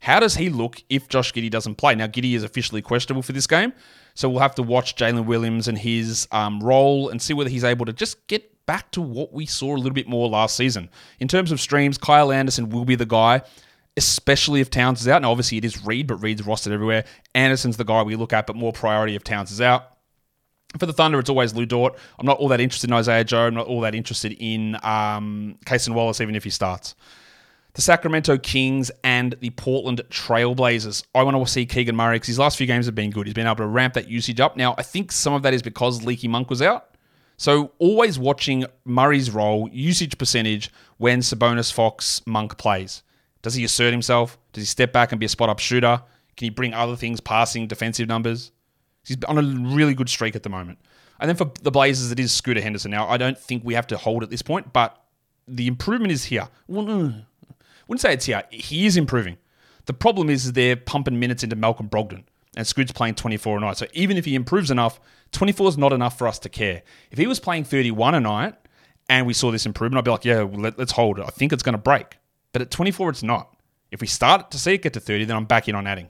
How 0.01 0.19
does 0.19 0.35
he 0.35 0.49
look 0.49 0.83
if 0.89 1.09
Josh 1.09 1.33
Giddey 1.33 1.51
doesn't 1.51 1.77
play? 1.77 1.95
Now, 1.95 2.09
Giddey 2.09 2.35
is 2.35 2.43
officially 2.43 2.83
questionable 2.83 3.23
for 3.23 3.33
this 3.33 3.47
game, 3.47 3.73
so 4.15 4.29
we'll 4.29 4.41
have 4.41 4.57
to 4.57 4.63
watch 4.63 4.97
Jalen 4.97 5.27
Williams 5.27 5.69
and 5.69 5.79
his 5.79 6.27
um, 6.33 6.61
role 6.61 7.09
and 7.09 7.23
see 7.23 7.35
whether 7.35 7.51
he's 7.51 7.63
able 7.63 7.87
to 7.87 7.93
just 7.93 8.27
get 8.27 8.53
back 8.67 8.91
to 8.93 9.01
what 9.01 9.33
we 9.33 9.47
saw 9.47 9.77
a 9.77 9.79
little 9.79 9.93
bit 9.93 10.09
more 10.09 10.29
last 10.29 10.57
season. 10.57 10.91
In 11.21 11.29
terms 11.29 11.53
of 11.53 11.61
streams, 11.61 11.99
Kyle 11.99 12.33
Anderson 12.33 12.71
will 12.71 12.85
be 12.85 12.97
the 12.97 13.07
guy, 13.07 13.43
especially 13.97 14.61
if 14.61 14.71
Towns 14.71 15.01
is 15.01 15.09
out. 15.09 15.23
Now, 15.23 15.31
obviously, 15.31 15.59
it 15.59 15.65
is 15.65 15.85
Reed, 15.85 16.07
but 16.07 16.17
Reed's 16.17 16.43
rostered 16.43 16.73
everywhere. 16.73 17.05
Anderson's 17.35 17.77
the 17.77 17.85
guy 17.85 18.03
we 18.03 18.17
look 18.17 18.33
at, 18.33 18.47
but 18.47 18.57
more 18.57 18.73
priority 18.73 19.15
if 19.15 19.25
Towns 19.25 19.51
is 19.51 19.61
out. 19.61 19.89
For 20.79 20.87
the 20.87 20.93
Thunder, 20.93 21.19
it's 21.19 21.29
always 21.29 21.55
Lu 21.55 21.67
Dort. 21.67 21.99
I'm 22.19 22.25
not 22.25 22.39
all 22.39 22.49
that 22.49 22.61
interested 22.61 22.89
in 22.89 22.95
Isaiah 22.95 23.25
Joe. 23.25 23.47
I'm 23.47 23.55
not 23.55 23.67
all 23.67 23.81
that 23.83 23.95
interested 23.95 24.33
in 24.39 24.77
um, 24.83 25.59
Cason 25.67 25.95
Wallace, 25.95 26.21
even 26.21 26.35
if 26.35 26.45
he 26.45 26.51
starts 26.51 26.95
the 27.75 27.83
Sacramento 27.83 28.37
Kings 28.39 28.91
and 29.03 29.35
the 29.41 29.51
Portland 29.51 30.03
Trailblazers. 30.11 31.05
I 31.15 31.23
want 31.23 31.37
to 31.37 31.51
see 31.51 31.65
Keegan 31.65 31.97
Murray 31.97 32.17
because 32.17 32.29
his 32.29 32.39
last 32.39 32.59
few 32.59 32.67
games 32.67 32.87
have 32.87 32.95
been 32.95 33.11
good. 33.11 33.27
He's 33.27 33.35
been 33.35 33.47
able 33.47 33.57
to 33.57 33.67
ramp 33.67 33.95
that 33.95 34.09
usage 34.09 34.41
up. 34.41 34.57
Now, 34.57 34.75
I 34.77 34.83
think 34.83 35.11
some 35.11 35.33
of 35.33 35.43
that 35.43 35.55
is 35.55 35.63
because 35.63 36.05
Leaky 36.05 36.29
Monk 36.29 36.51
was 36.51 36.61
out. 36.61 36.89
So, 37.39 37.73
always 37.79 38.19
watching 38.19 38.67
Murray's 38.85 39.31
role, 39.31 39.69
usage 39.73 40.19
percentage 40.19 40.71
when 40.99 41.21
Sabonis 41.21 41.73
Fox 41.73 42.25
Monk 42.27 42.57
plays. 42.57 43.03
Does 43.43 43.55
he 43.55 43.65
assert 43.65 43.93
himself? 43.93 44.39
Does 44.53 44.63
he 44.63 44.67
step 44.67 44.93
back 44.93 45.13
and 45.13 45.19
be 45.19 45.27
a 45.27 45.29
spot 45.29 45.49
up 45.49 45.59
shooter? 45.59 46.03
Can 46.37 46.47
he 46.47 46.51
bring 46.51 46.73
other 46.73 46.97
things, 46.97 47.21
passing, 47.21 47.67
defensive 47.67 48.09
numbers? 48.09 48.53
He's 49.05 49.17
on 49.25 49.39
a 49.39 49.43
really 49.43 49.95
good 49.95 50.09
streak 50.09 50.37
at 50.37 50.45
the 50.45 50.49
moment. 50.49 50.79
And 51.21 51.29
then 51.29 51.37
for 51.37 51.53
the 51.63 51.71
Blazers, 51.71 52.11
it 52.11 52.19
is 52.19 52.33
Scooter 52.33 52.61
Henderson. 52.61 52.91
Now, 52.91 53.09
I 53.09 53.17
don't 53.17 53.39
think 53.39 53.65
we 53.65 53.75
have 53.75 53.87
to 53.89 53.97
hold 53.97 54.23
at 54.23 54.31
this 54.31 54.43
point, 54.43 54.73
but 54.73 55.01
the 55.47 55.67
improvement 55.67 56.13
is 56.13 56.25
here. 56.25 56.49
Wouldn't 57.89 58.01
say 58.01 58.15
it's 58.15 58.27
here. 58.27 58.45
He 58.51 58.87
is 58.87 58.97
improving. 58.97 59.37
The 59.87 59.93
problem 59.93 60.31
is, 60.31 60.53
they're 60.53 60.77
pumping 60.77 61.19
minutes 61.19 61.43
into 61.43 61.57
Malcolm 61.57 61.89
Brogdon, 61.89 62.25
and 62.57 62.67
Scoot's 62.67 62.93
playing 62.93 63.17
24 63.17 63.59
a 63.59 63.61
night. 63.61 63.77
So 63.77 63.87
even 63.93 64.17
if 64.17 64.25
he 64.25 64.35
improves 64.35 64.71
enough, 64.71 65.01
24 65.33 65.71
is 65.71 65.79
not 65.79 65.93
enough 65.93 66.17
for 66.17 66.29
us 66.29 66.39
to 66.41 66.49
care. 66.49 66.83
If 67.11 67.19
he 67.19 67.27
was 67.27 67.41
playing 67.41 67.65
31 67.65 68.15
a 68.15 68.21
night 68.21 68.55
and 69.09 69.27
we 69.27 69.35
saw 69.35 69.51
this 69.51 69.67
improvement, 69.67 69.99
I'd 69.99 70.05
be 70.05 70.11
like, 70.11 70.25
yeah, 70.25 70.43
let, 70.43 70.79
let's 70.79 70.93
hold. 70.93 71.19
I 71.19 71.27
think 71.27 71.53
it's 71.53 71.63
going 71.63 71.75
to 71.75 71.79
break. 71.79 72.17
But 72.53 72.63
at 72.63 72.71
24, 72.71 73.11
it's 73.11 73.23
not. 73.23 73.57
If 73.91 74.01
we 74.01 74.07
start 74.07 74.51
to 74.51 74.59
see 74.59 74.75
it 74.75 74.83
get 74.83 74.95
to 74.95 75.01
30, 75.01 75.25
then 75.25 75.37
I'm 75.37 75.45
back 75.45 75.69
in 75.69 75.75
on 75.75 75.87
adding. 75.87 76.09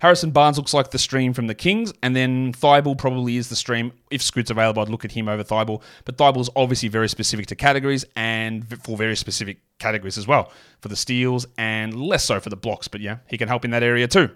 Harrison 0.00 0.32
Barnes 0.32 0.58
looks 0.58 0.74
like 0.74 0.90
the 0.90 0.98
stream 0.98 1.32
from 1.32 1.46
the 1.46 1.54
Kings, 1.54 1.92
and 2.02 2.14
then 2.14 2.52
Thybulle 2.52 2.98
probably 2.98 3.38
is 3.38 3.48
the 3.48 3.56
stream. 3.56 3.92
If 4.10 4.22
Scoot's 4.22 4.50
available, 4.50 4.82
I'd 4.82 4.90
look 4.90 5.04
at 5.04 5.12
him 5.12 5.28
over 5.28 5.42
Thybulle. 5.42 5.82
But 6.04 6.18
Thybulle's 6.18 6.50
obviously 6.56 6.90
very 6.90 7.08
specific 7.08 7.46
to 7.46 7.56
categories 7.56 8.04
and 8.14 8.66
for 8.82 8.98
very 8.98 9.16
specific 9.16 9.60
categories 9.78 10.18
as 10.18 10.26
well, 10.26 10.52
for 10.80 10.88
the 10.88 10.96
steals 10.96 11.46
and 11.56 11.98
less 11.98 12.24
so 12.24 12.38
for 12.38 12.50
the 12.50 12.56
blocks. 12.56 12.86
But 12.86 13.00
yeah, 13.00 13.18
he 13.28 13.38
can 13.38 13.48
help 13.48 13.64
in 13.64 13.70
that 13.70 13.82
area 13.82 14.06
too. 14.06 14.30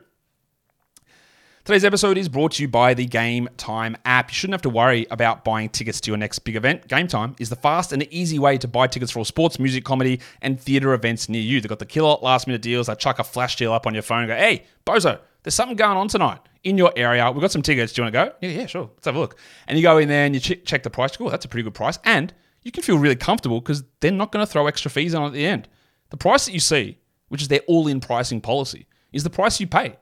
Today's 1.69 1.85
episode 1.85 2.17
is 2.17 2.31
brought 2.31 2.53
to 2.53 2.63
you 2.63 2.69
by 2.69 2.95
the 2.95 3.05
Game 3.05 3.47
Time 3.59 3.95
app. 4.07 4.31
You 4.31 4.35
shouldn't 4.35 4.55
have 4.55 4.63
to 4.63 4.71
worry 4.71 5.07
about 5.11 5.45
buying 5.45 5.69
tickets 5.69 6.01
to 6.01 6.11
your 6.11 6.17
next 6.17 6.39
big 6.39 6.57
event. 6.57 6.89
Game 6.89 7.07
Time 7.07 7.37
is 7.39 7.51
the 7.51 7.57
fast 7.57 7.93
and 7.93 8.03
easy 8.11 8.39
way 8.39 8.57
to 8.57 8.67
buy 8.67 8.87
tickets 8.87 9.13
for 9.13 9.19
all 9.19 9.25
sports, 9.27 9.59
music, 9.59 9.85
comedy, 9.85 10.19
and 10.41 10.59
theatre 10.59 10.95
events 10.95 11.29
near 11.29 11.43
you. 11.43 11.61
They've 11.61 11.69
got 11.69 11.79
the 11.79 11.85
killer 11.85 12.17
last 12.23 12.47
minute 12.47 12.63
deals. 12.63 12.87
They 12.87 12.95
chuck 12.95 13.19
a 13.19 13.23
flash 13.23 13.57
deal 13.57 13.75
up 13.75 13.87
on 13.87 13.93
your 13.93 14.03
phone 14.03 14.21
and 14.21 14.29
go, 14.29 14.35
hey, 14.35 14.65
Bozo, 14.87 15.21
there's 15.43 15.53
something 15.53 15.77
going 15.77 15.99
on 15.99 16.09
tonight 16.09 16.41
in 16.65 16.79
your 16.79 16.91
area. 16.97 17.31
We've 17.31 17.43
got 17.43 17.53
some 17.53 17.61
tickets. 17.61 17.93
Do 17.93 18.01
you 18.01 18.05
want 18.05 18.15
to 18.15 18.25
go? 18.25 18.49
Yeah, 18.49 18.61
yeah, 18.61 18.67
sure. 18.67 18.89
Let's 18.95 19.05
have 19.05 19.17
a 19.17 19.19
look. 19.19 19.39
And 19.67 19.77
you 19.77 19.83
go 19.83 19.99
in 19.99 20.09
there 20.09 20.25
and 20.25 20.35
you 20.35 20.41
ch- 20.41 20.65
check 20.65 20.85
the 20.85 20.89
price. 20.89 21.15
Cool, 21.19 21.29
that's 21.29 21.45
a 21.45 21.49
pretty 21.49 21.65
good 21.65 21.75
price. 21.75 21.99
And 22.03 22.33
you 22.63 22.73
can 22.73 22.83
feel 22.83 22.97
really 22.97 23.15
comfortable 23.15 23.61
because 23.61 23.85
they're 24.01 24.11
not 24.11 24.33
going 24.33 24.43
to 24.43 24.51
throw 24.51 24.69
extra 24.69 24.91
fees 24.91 25.15
on 25.15 25.27
at 25.27 25.35
the 25.35 25.45
end. 25.45 25.69
The 26.09 26.17
price 26.17 26.47
that 26.47 26.53
you 26.53 26.61
see, 26.61 26.97
which 27.29 27.43
is 27.43 27.49
their 27.49 27.61
all 27.69 27.89
in 27.89 28.01
pricing 28.01 28.41
policy, 28.41 28.87
is 29.13 29.23
the 29.23 29.29
price 29.29 29.61
you 29.61 29.67
pay. 29.67 29.97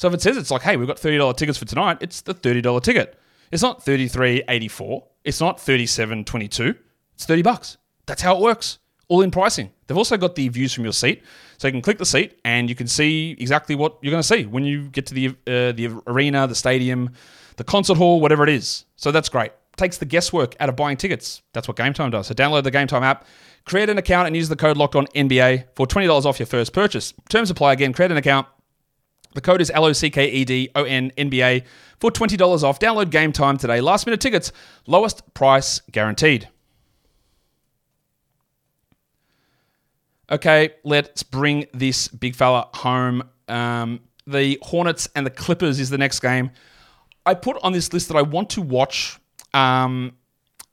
So 0.00 0.08
if 0.08 0.14
it 0.14 0.22
says 0.22 0.38
it's 0.38 0.50
like, 0.50 0.62
hey, 0.62 0.78
we've 0.78 0.88
got 0.88 0.96
$30 0.96 1.36
tickets 1.36 1.58
for 1.58 1.66
tonight, 1.66 1.98
it's 2.00 2.22
the 2.22 2.32
$30 2.32 2.82
ticket. 2.82 3.20
It's 3.52 3.60
not 3.60 3.84
$33.84. 3.84 5.02
It's 5.24 5.42
not 5.42 5.58
$37.22. 5.58 6.74
It's 7.14 7.26
30 7.26 7.42
bucks. 7.42 7.76
That's 8.06 8.22
how 8.22 8.34
it 8.34 8.40
works. 8.40 8.78
All 9.08 9.20
in 9.20 9.30
pricing. 9.30 9.70
They've 9.86 9.98
also 9.98 10.16
got 10.16 10.36
the 10.36 10.48
views 10.48 10.72
from 10.72 10.84
your 10.84 10.94
seat. 10.94 11.22
So 11.58 11.68
you 11.68 11.72
can 11.72 11.82
click 11.82 11.98
the 11.98 12.06
seat 12.06 12.40
and 12.46 12.70
you 12.70 12.74
can 12.74 12.86
see 12.86 13.36
exactly 13.38 13.74
what 13.74 13.98
you're 14.00 14.10
going 14.10 14.22
to 14.22 14.26
see 14.26 14.46
when 14.46 14.64
you 14.64 14.88
get 14.88 15.04
to 15.08 15.12
the 15.14 15.28
uh, 15.28 15.72
the 15.72 16.00
arena, 16.06 16.46
the 16.46 16.54
stadium, 16.54 17.10
the 17.56 17.64
concert 17.64 17.98
hall, 17.98 18.22
whatever 18.22 18.42
it 18.42 18.48
is. 18.48 18.86
So 18.96 19.12
that's 19.12 19.28
great. 19.28 19.52
Takes 19.76 19.98
the 19.98 20.06
guesswork 20.06 20.56
out 20.60 20.70
of 20.70 20.76
buying 20.76 20.96
tickets. 20.96 21.42
That's 21.52 21.68
what 21.68 21.76
Game 21.76 21.92
Time 21.92 22.10
does. 22.10 22.28
So 22.28 22.32
download 22.32 22.62
the 22.62 22.70
Game 22.70 22.86
Time 22.86 23.02
app, 23.02 23.26
create 23.66 23.90
an 23.90 23.98
account, 23.98 24.28
and 24.28 24.34
use 24.34 24.48
the 24.48 24.56
code 24.56 24.78
locked 24.78 24.96
on 24.96 25.08
NBA 25.08 25.66
for 25.74 25.86
$20 25.86 26.24
off 26.24 26.38
your 26.38 26.46
first 26.46 26.72
purchase. 26.72 27.12
Terms 27.28 27.50
apply 27.50 27.74
again. 27.74 27.92
Create 27.92 28.10
an 28.10 28.16
account. 28.16 28.46
The 29.34 29.40
code 29.40 29.60
is 29.60 29.70
L 29.70 29.84
O 29.84 29.92
C 29.92 30.10
K 30.10 30.28
E 30.28 30.44
D 30.44 30.70
O 30.74 30.84
N 30.84 31.12
N 31.16 31.28
B 31.28 31.42
A 31.42 31.64
for 31.98 32.10
$20 32.10 32.62
off. 32.62 32.78
Download 32.78 33.10
Game 33.10 33.32
Time 33.32 33.56
today. 33.56 33.80
Last 33.80 34.06
minute 34.06 34.20
tickets, 34.20 34.52
lowest 34.86 35.34
price 35.34 35.80
guaranteed. 35.90 36.48
Okay, 40.30 40.70
let's 40.84 41.22
bring 41.22 41.66
this 41.74 42.08
big 42.08 42.36
fella 42.36 42.68
home. 42.74 43.22
Um, 43.48 44.00
the 44.26 44.58
Hornets 44.62 45.08
and 45.16 45.26
the 45.26 45.30
Clippers 45.30 45.80
is 45.80 45.90
the 45.90 45.98
next 45.98 46.20
game. 46.20 46.52
I 47.26 47.34
put 47.34 47.56
on 47.62 47.72
this 47.72 47.92
list 47.92 48.08
that 48.08 48.16
I 48.16 48.22
want 48.22 48.50
to 48.50 48.62
watch 48.62 49.18
um, 49.52 50.12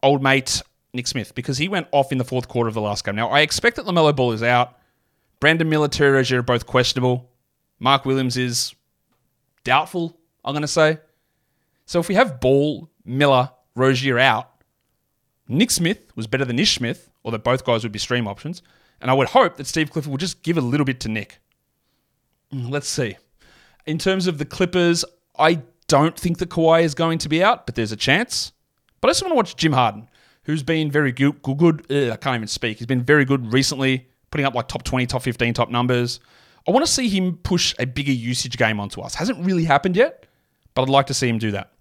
old 0.04 0.22
mate 0.22 0.62
Nick 0.94 1.08
Smith 1.08 1.34
because 1.34 1.58
he 1.58 1.68
went 1.68 1.88
off 1.92 2.12
in 2.12 2.20
the 2.20 2.24
fourth 2.24 2.48
quarter 2.48 2.68
of 2.68 2.76
the 2.76 2.82
last 2.82 3.04
game. 3.04 3.16
Now, 3.16 3.30
I 3.30 3.42
expect 3.42 3.78
that 3.78 3.86
LaMelo 3.86 4.16
Ball 4.16 4.32
is 4.32 4.44
out. 4.44 4.78
Brandon 5.40 5.68
Miller, 5.68 5.88
Terry 5.88 6.12
Rozier 6.12 6.40
are 6.40 6.44
both 6.44 6.66
questionable. 6.66 7.30
Mark 7.80 8.06
Williams 8.06 8.38
is 8.38 8.74
doubtful, 9.64 10.18
I'm 10.44 10.54
going 10.54 10.62
to 10.62 10.68
say. 10.68 11.00
So 11.86 12.00
if 12.00 12.08
we 12.08 12.16
have 12.16 12.40
Ball, 12.40 12.90
Miller, 13.06 13.52
Rozier 13.76 14.20
out, 14.20 14.52
Nick 15.48 15.72
Smith 15.72 16.12
was 16.16 16.28
better 16.28 16.46
than 16.46 16.60
Ish 16.60 16.76
Smith, 16.76 17.10
or 17.24 17.32
that 17.32 17.44
both 17.44 17.66
guys 17.66 17.84
would 17.84 17.92
be 17.92 18.00
stream 18.00 18.28
options. 18.28 18.62
And 19.00 19.12
I 19.12 19.14
would 19.14 19.30
hope 19.30 19.58
that 19.58 19.68
Steve 19.68 19.92
Clifford 19.92 20.10
will 20.10 20.18
just 20.18 20.44
give 20.44 20.58
a 20.58 20.62
little 20.62 20.86
bit 20.86 21.00
to 21.02 21.10
Nick. 21.10 21.40
Mm, 22.52 22.70
let's 22.70 22.90
see. 22.90 23.18
In 23.86 23.98
terms 23.98 24.28
of 24.28 24.38
the 24.38 24.46
Clippers, 24.46 25.06
I 25.38 25.62
don't 25.88 26.18
think 26.20 26.40
that 26.40 26.50
Kawhi 26.50 26.84
is 26.84 26.96
going 26.96 27.20
to 27.20 27.30
be 27.30 27.44
out, 27.44 27.66
but 27.66 27.76
there's 27.76 27.92
a 27.92 27.98
chance. 27.98 28.52
But 29.00 29.10
I 29.10 29.12
just 29.12 29.22
want 29.22 29.32
to 29.32 29.36
watch 29.36 29.56
Jim 29.56 29.74
Harden, 29.74 30.10
who's 30.44 30.64
been 30.64 30.92
very 30.92 31.12
good. 31.12 31.42
good, 31.42 31.58
good 31.58 31.86
ugh, 31.92 32.12
I 32.12 32.18
can't 32.18 32.36
even 32.36 32.48
speak. 32.48 32.80
He's 32.80 32.88
been 32.88 33.04
very 33.04 33.24
good 33.24 33.54
recently, 33.54 34.08
putting 34.32 34.46
up 34.46 34.56
like 34.56 34.68
top 34.68 34.84
20, 34.84 35.06
top 35.06 35.22
15, 35.22 35.54
top 35.54 35.70
numbers. 35.70 36.20
I 36.68 36.72
want 36.72 36.86
to 36.86 36.92
see 36.92 37.08
him 37.08 37.38
push 37.38 37.74
a 37.80 37.86
bigger 37.86 38.12
usage 38.12 38.58
game 38.58 38.80
onto 38.80 39.02
us. 39.02 39.16
Hasn't 39.16 39.44
really 39.46 39.64
happened 39.64 39.96
yet, 39.96 40.26
but 40.74 40.82
I'd 40.82 40.90
like 40.90 41.08
to 41.08 41.14
see 41.14 41.30
him 41.30 41.38
do 41.38 41.52
that. 41.52 41.72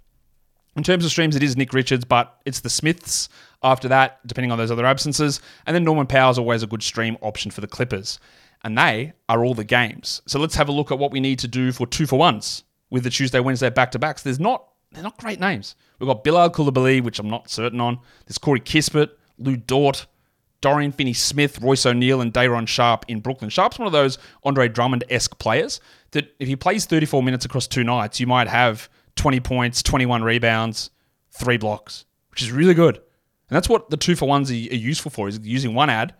In 0.76 0.82
terms 0.82 1.04
of 1.04 1.10
streams, 1.10 1.34
it 1.34 1.42
is 1.42 1.56
Nick 1.56 1.72
Richards, 1.72 2.04
but 2.04 2.38
it's 2.44 2.60
the 2.60 2.70
Smiths 2.70 3.28
after 3.62 3.88
that, 3.88 4.24
depending 4.26 4.52
on 4.52 4.58
those 4.58 4.70
other 4.70 4.84
absences. 4.86 5.40
And 5.66 5.74
then 5.74 5.84
Norman 5.84 6.06
Powell 6.06 6.30
is 6.30 6.38
always 6.38 6.62
a 6.62 6.66
good 6.66 6.82
stream 6.82 7.16
option 7.22 7.50
for 7.50 7.62
the 7.62 7.66
Clippers. 7.66 8.18
And 8.62 8.76
they 8.76 9.14
are 9.28 9.44
all 9.44 9.54
the 9.54 9.64
games. 9.64 10.22
So 10.26 10.38
let's 10.38 10.54
have 10.54 10.68
a 10.68 10.72
look 10.72 10.92
at 10.92 10.98
what 10.98 11.12
we 11.12 11.20
need 11.20 11.38
to 11.40 11.48
do 11.48 11.72
for 11.72 11.86
two 11.86 12.06
for 12.06 12.18
ones 12.18 12.64
with 12.90 13.04
the 13.04 13.10
Tuesday, 13.10 13.40
Wednesday 13.40 13.70
back 13.70 13.90
to 13.92 13.98
backs. 13.98 14.22
There's 14.22 14.40
not 14.40 14.68
they're 14.92 15.02
not 15.02 15.18
great 15.18 15.40
names. 15.40 15.74
We've 15.98 16.06
got 16.06 16.24
Bilal 16.24 16.50
Koulibaly, 16.50 17.02
which 17.02 17.18
I'm 17.18 17.28
not 17.28 17.50
certain 17.50 17.80
on. 17.80 17.98
There's 18.26 18.38
Corey 18.38 18.60
Kispert, 18.60 19.10
Lu 19.38 19.56
Dort, 19.56 20.06
Dorian 20.60 20.92
Finney 20.92 21.12
Smith, 21.12 21.60
Royce 21.60 21.86
O'Neal, 21.86 22.20
and 22.20 22.32
Day'Ron 22.32 22.66
Sharpe 22.66 23.04
in 23.08 23.20
Brooklyn. 23.20 23.50
Sharpe's 23.50 23.78
one 23.78 23.86
of 23.86 23.92
those 23.92 24.18
Andre 24.44 24.68
Drummond 24.68 25.04
esque 25.10 25.38
players 25.38 25.80
that 26.12 26.34
if 26.38 26.48
he 26.48 26.56
plays 26.56 26.86
34 26.86 27.22
minutes 27.22 27.44
across 27.44 27.66
two 27.66 27.84
nights, 27.84 28.20
you 28.20 28.26
might 28.26 28.48
have 28.48 28.88
20 29.16 29.40
points, 29.40 29.82
21 29.82 30.22
rebounds, 30.22 30.90
three 31.30 31.56
blocks, 31.56 32.04
which 32.30 32.42
is 32.42 32.50
really 32.50 32.74
good. 32.74 32.96
And 32.96 33.54
that's 33.54 33.68
what 33.68 33.90
the 33.90 33.96
two 33.96 34.16
for 34.16 34.26
ones 34.26 34.50
are, 34.50 34.54
useful 34.54 35.10
for, 35.10 35.28
is 35.28 35.38
using 35.42 35.74
one 35.74 35.90
ad 35.90 36.14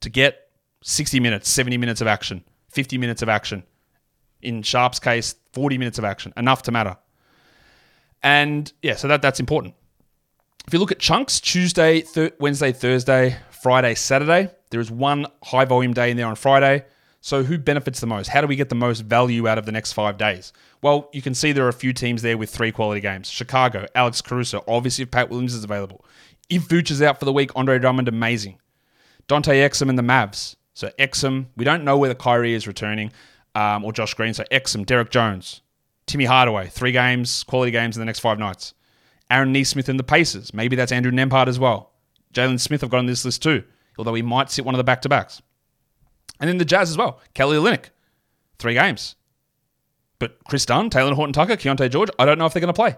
to 0.00 0.08
get 0.10 0.48
60 0.82 1.20
minutes, 1.20 1.48
70 1.48 1.76
minutes 1.76 2.00
of 2.00 2.06
action, 2.06 2.42
50 2.70 2.96
minutes 2.98 3.22
of 3.22 3.28
action. 3.28 3.62
In 4.40 4.62
Sharpe's 4.62 4.98
case, 4.98 5.34
40 5.52 5.76
minutes 5.76 5.98
of 5.98 6.04
action, 6.04 6.32
enough 6.36 6.62
to 6.62 6.72
matter. 6.72 6.96
And 8.22 8.72
yeah, 8.82 8.96
so 8.96 9.08
that 9.08 9.20
that's 9.20 9.40
important. 9.40 9.74
If 10.66 10.72
you 10.72 10.78
look 10.78 10.92
at 10.92 10.98
chunks, 10.98 11.40
Tuesday, 11.40 12.04
Wednesday, 12.38 12.72
Thursday, 12.72 13.36
Friday, 13.62 13.94
Saturday, 13.94 14.50
there 14.70 14.80
is 14.80 14.90
one 14.90 15.26
high 15.42 15.66
volume 15.66 15.92
day 15.92 16.10
in 16.10 16.16
there 16.16 16.26
on 16.26 16.34
Friday. 16.34 16.84
So 17.20 17.42
who 17.42 17.58
benefits 17.58 18.00
the 18.00 18.06
most? 18.06 18.28
How 18.28 18.40
do 18.40 18.46
we 18.46 18.56
get 18.56 18.70
the 18.70 18.74
most 18.74 19.00
value 19.00 19.46
out 19.46 19.58
of 19.58 19.66
the 19.66 19.72
next 19.72 19.92
five 19.92 20.16
days? 20.16 20.54
Well, 20.80 21.10
you 21.12 21.20
can 21.20 21.34
see 21.34 21.52
there 21.52 21.66
are 21.66 21.68
a 21.68 21.74
few 21.74 21.92
teams 21.92 22.22
there 22.22 22.38
with 22.38 22.48
three 22.48 22.72
quality 22.72 23.02
games. 23.02 23.28
Chicago, 23.28 23.86
Alex 23.94 24.22
Caruso, 24.22 24.64
obviously 24.66 25.02
if 25.02 25.10
Pat 25.10 25.28
Williams 25.28 25.52
is 25.54 25.62
available. 25.62 26.02
If 26.48 26.68
Vooch 26.68 26.90
is 26.90 27.02
out 27.02 27.18
for 27.18 27.26
the 27.26 27.32
week, 27.34 27.50
Andre 27.54 27.78
Drummond, 27.78 28.08
amazing. 28.08 28.58
Dante 29.28 29.60
Exum 29.60 29.90
and 29.90 29.98
the 29.98 30.02
Mavs. 30.02 30.56
So 30.72 30.90
Exum, 30.98 31.46
we 31.56 31.66
don't 31.66 31.84
know 31.84 31.98
whether 31.98 32.14
Kyrie 32.14 32.54
is 32.54 32.66
returning 32.66 33.12
um, 33.54 33.84
or 33.84 33.92
Josh 33.92 34.14
Green. 34.14 34.32
So 34.32 34.44
Exum, 34.50 34.86
Derrick 34.86 35.10
Jones, 35.10 35.60
Timmy 36.06 36.24
Hardaway, 36.24 36.68
three 36.68 36.92
games, 36.92 37.44
quality 37.44 37.72
games 37.72 37.96
in 37.96 38.00
the 38.00 38.06
next 38.06 38.20
five 38.20 38.38
nights. 38.38 38.72
Aaron 39.30 39.52
Nesmith 39.52 39.90
and 39.90 39.98
the 39.98 40.04
Pacers. 40.04 40.54
Maybe 40.54 40.76
that's 40.76 40.92
Andrew 40.92 41.12
Nembhard 41.12 41.46
as 41.46 41.58
well. 41.58 41.90
Jalen 42.34 42.60
Smith 42.60 42.84
I've 42.84 42.90
got 42.90 42.98
on 42.98 43.06
this 43.06 43.24
list 43.24 43.42
too, 43.42 43.64
although 43.98 44.14
he 44.14 44.22
might 44.22 44.50
sit 44.50 44.64
one 44.64 44.74
of 44.74 44.78
the 44.78 44.84
back 44.84 45.02
to 45.02 45.08
backs. 45.08 45.42
And 46.38 46.48
then 46.48 46.58
the 46.58 46.64
Jazz 46.64 46.90
as 46.90 46.96
well. 46.96 47.20
Kelly 47.34 47.56
Olynyk, 47.56 47.90
three 48.58 48.74
games. 48.74 49.16
But 50.18 50.42
Kris 50.44 50.66
Dunn, 50.66 50.90
Talen 50.90 51.14
Horton 51.14 51.32
Tucker, 51.32 51.56
Keyonte 51.56 51.90
George, 51.90 52.10
I 52.18 52.24
don't 52.24 52.38
know 52.38 52.46
if 52.46 52.52
they're 52.52 52.60
going 52.60 52.72
to 52.72 52.74
play. 52.74 52.96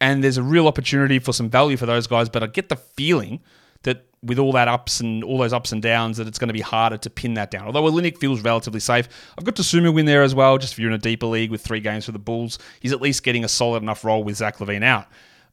And 0.00 0.24
there's 0.24 0.38
a 0.38 0.42
real 0.42 0.66
opportunity 0.66 1.18
for 1.18 1.32
some 1.32 1.50
value 1.50 1.76
for 1.76 1.86
those 1.86 2.06
guys, 2.06 2.28
but 2.28 2.42
I 2.42 2.46
get 2.46 2.68
the 2.68 2.76
feeling 2.76 3.40
that 3.82 4.06
with 4.22 4.38
all 4.38 4.52
that 4.52 4.68
ups 4.68 5.00
and 5.00 5.24
all 5.24 5.38
those 5.38 5.52
ups 5.52 5.72
and 5.72 5.82
downs, 5.82 6.18
that 6.18 6.26
it's 6.26 6.38
going 6.38 6.48
to 6.48 6.54
be 6.54 6.60
harder 6.60 6.98
to 6.98 7.10
pin 7.10 7.34
that 7.34 7.50
down. 7.50 7.66
Although 7.66 7.82
Olynyk 7.84 8.18
feels 8.18 8.42
relatively 8.42 8.80
safe. 8.80 9.08
I've 9.38 9.44
got 9.44 9.56
Dosunmu 9.56 9.98
in 9.98 10.06
there 10.06 10.22
as 10.22 10.34
well, 10.34 10.58
just 10.58 10.74
if 10.74 10.78
you're 10.78 10.90
in 10.90 10.94
a 10.94 10.98
deeper 10.98 11.26
league 11.26 11.50
with 11.50 11.62
three 11.62 11.80
games 11.80 12.04
for 12.04 12.12
the 12.12 12.18
Bulls. 12.18 12.58
He's 12.80 12.92
at 12.92 13.00
least 13.00 13.22
getting 13.22 13.44
a 13.44 13.48
solid 13.48 13.82
enough 13.82 14.04
role 14.04 14.22
with 14.22 14.36
Zach 14.36 14.58
LaVine 14.58 14.84
out. 14.84 15.06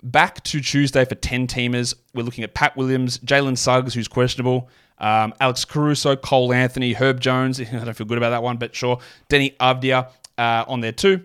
Back 0.03 0.43
to 0.45 0.61
Tuesday 0.61 1.05
for 1.05 1.15
10 1.15 1.47
teamers. 1.47 1.95
We're 2.13 2.23
looking 2.23 2.43
at 2.43 2.53
Pat 2.53 2.77
Williams, 2.77 3.17
Jalen 3.19 3.57
Suggs, 3.57 3.93
who's 3.93 4.07
questionable, 4.07 4.69
um, 4.99 5.33
Alex 5.39 5.65
Caruso, 5.65 6.15
Cole 6.15 6.53
Anthony, 6.53 6.93
Herb 6.93 7.19
Jones. 7.19 7.59
I 7.61 7.65
don't 7.65 7.93
feel 7.93 8.07
good 8.07 8.17
about 8.17 8.31
that 8.31 8.43
one, 8.43 8.57
but 8.57 8.75
sure. 8.75 8.99
Deni 9.29 9.55
Avdija 9.57 10.09
uh, 10.37 10.65
on 10.67 10.81
there 10.81 10.91
too. 10.91 11.23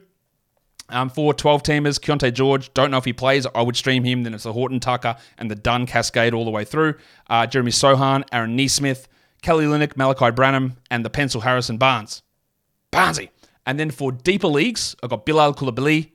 Um, 0.89 1.09
for 1.09 1.33
12 1.33 1.63
teamers, 1.63 1.99
Keyonte 1.99 2.35
George, 2.35 2.73
don't 2.75 2.91
know 2.91 2.99
if 2.99 3.05
he 3.05 3.15
plays. 3.15 3.47
I 3.55 3.63
would 3.63 3.77
stream 3.77 4.05
him. 4.05 4.25
Then 4.25 4.35
it's 4.35 4.45
the 4.45 4.53
Horton 4.53 4.79
Tucker 4.79 5.17
and 5.39 5.51
the 5.51 5.55
Dunn 5.55 5.87
cascade 5.87 6.35
all 6.35 6.45
the 6.45 6.51
way 6.51 6.65
through. 6.65 6.95
Uh, 7.31 7.47
Jeremy 7.47 7.71
Sochan, 7.71 8.25
Aaron 8.31 8.57
Nesmith, 8.57 9.09
Kelly 9.41 9.65
Olynyk, 9.65 9.95
Malaki 9.95 10.35
Branham, 10.35 10.77
and 10.91 11.05
the 11.05 11.11
Pencil 11.11 11.41
Harrison 11.41 11.79
Barnes. 11.79 12.23
Barnesy. 12.93 13.31
And 13.65 13.81
then 13.81 13.91
for 13.91 14.13
deeper 14.13 14.49
leagues, 14.49 14.95
I've 15.03 15.11
got 15.11 15.25
Bilal 15.25 15.55
Koulibaly, 15.55 16.11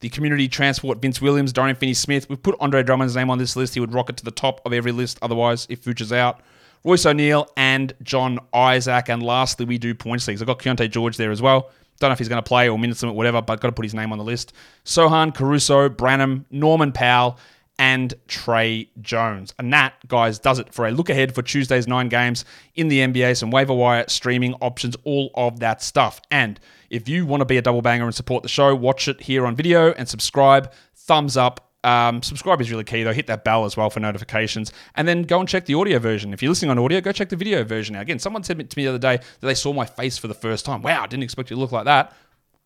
the 0.00 0.08
community 0.08 0.48
transport 0.48 1.00
Vince 1.00 1.20
Williams, 1.20 1.52
Dorian 1.52 1.76
Finney 1.76 1.94
Smith. 1.94 2.28
We've 2.28 2.42
put 2.42 2.56
Andre 2.60 2.82
Drummond's 2.82 3.16
name 3.16 3.30
on 3.30 3.38
this 3.38 3.54
list. 3.56 3.74
He 3.74 3.80
would 3.80 3.94
rocket 3.94 4.16
to 4.18 4.24
the 4.24 4.30
top 4.30 4.60
of 4.64 4.72
every 4.72 4.92
list 4.92 5.18
otherwise 5.22 5.66
if 5.70 5.84
Vooch 5.84 6.10
out. 6.12 6.40
Royce 6.82 7.04
O'Neal 7.04 7.46
and 7.56 7.92
John 8.02 8.38
Isaac. 8.54 9.10
And 9.10 9.22
lastly, 9.22 9.66
we 9.66 9.78
do 9.78 9.94
points 9.94 10.26
leagues. 10.26 10.40
I've 10.40 10.46
got 10.46 10.58
Keyonte 10.58 10.90
George 10.90 11.16
there 11.16 11.30
as 11.30 11.42
well. 11.42 11.70
Don't 11.98 12.08
know 12.08 12.12
if 12.12 12.18
he's 12.18 12.28
going 12.28 12.42
to 12.42 12.48
play 12.48 12.70
or 12.70 12.78
minutes 12.78 13.02
limit, 13.02 13.14
whatever, 13.14 13.42
but 13.42 13.60
got 13.60 13.68
to 13.68 13.72
put 13.72 13.84
his 13.84 13.92
name 13.92 14.10
on 14.10 14.16
the 14.16 14.24
list. 14.24 14.54
Sochan, 14.86 15.34
Caruso, 15.34 15.90
Branham, 15.90 16.46
Norman 16.50 16.92
Powell, 16.92 17.38
and 17.80 18.12
Tre 18.28 18.90
Jones. 19.00 19.54
And 19.58 19.72
that, 19.72 19.94
guys, 20.06 20.38
does 20.38 20.58
it 20.58 20.72
for 20.72 20.86
a 20.86 20.90
look 20.90 21.08
ahead 21.08 21.34
for 21.34 21.40
Tuesday's 21.40 21.88
nine 21.88 22.10
games 22.10 22.44
in 22.74 22.88
the 22.88 22.98
NBA, 22.98 23.38
some 23.38 23.50
waiver 23.50 23.72
wire 23.72 24.04
streaming 24.06 24.52
options, 24.60 24.96
all 25.04 25.30
of 25.34 25.60
that 25.60 25.82
stuff. 25.82 26.20
And 26.30 26.60
if 26.90 27.08
you 27.08 27.24
want 27.24 27.40
to 27.40 27.46
be 27.46 27.56
a 27.56 27.62
double 27.62 27.80
banger 27.80 28.04
and 28.04 28.14
support 28.14 28.42
the 28.42 28.50
show, 28.50 28.74
watch 28.74 29.08
it 29.08 29.22
here 29.22 29.46
on 29.46 29.56
video 29.56 29.92
and 29.92 30.06
subscribe. 30.06 30.70
Thumbs 30.94 31.38
up. 31.38 31.72
Um, 31.82 32.22
subscribe 32.22 32.60
is 32.60 32.70
really 32.70 32.84
key 32.84 33.02
though. 33.02 33.14
Hit 33.14 33.28
that 33.28 33.44
bell 33.44 33.64
as 33.64 33.78
well 33.78 33.88
for 33.88 34.00
notifications, 34.00 34.70
and 34.96 35.08
then 35.08 35.22
go 35.22 35.40
and 35.40 35.48
check 35.48 35.64
the 35.64 35.72
audio 35.72 35.98
version. 35.98 36.34
If 36.34 36.42
you're 36.42 36.50
listening 36.50 36.70
on 36.70 36.78
audio, 36.78 37.00
go 37.00 37.12
check 37.12 37.30
the 37.30 37.36
video 37.36 37.64
version 37.64 37.96
out. 37.96 38.02
Again, 38.02 38.18
someone 38.18 38.44
said 38.44 38.58
to 38.58 38.76
me 38.76 38.84
the 38.84 38.90
other 38.90 38.98
day 38.98 39.16
that 39.16 39.46
they 39.46 39.54
saw 39.54 39.72
my 39.72 39.86
face 39.86 40.18
for 40.18 40.28
the 40.28 40.34
first 40.34 40.66
time. 40.66 40.82
Wow, 40.82 41.04
I 41.04 41.06
didn't 41.06 41.22
expect 41.22 41.48
you 41.48 41.56
to 41.56 41.60
look 41.60 41.72
like 41.72 41.86
that. 41.86 42.12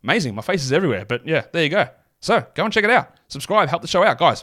Amazing, 0.03 0.35
my 0.35 0.42
face 0.42 0.64
is 0.64 0.72
everywhere. 0.72 1.05
But 1.05 1.24
yeah, 1.24 1.44
there 1.53 1.62
you 1.62 1.68
go. 1.68 1.87
So 2.18 2.44
go 2.57 2.64
and 2.64 2.72
check 2.72 2.83
it 2.83 2.90
out. 2.90 3.12
Subscribe, 3.29 3.68
help 3.68 3.83
the 3.83 3.88
show 3.88 4.03
out, 4.03 4.18
guys. 4.18 4.42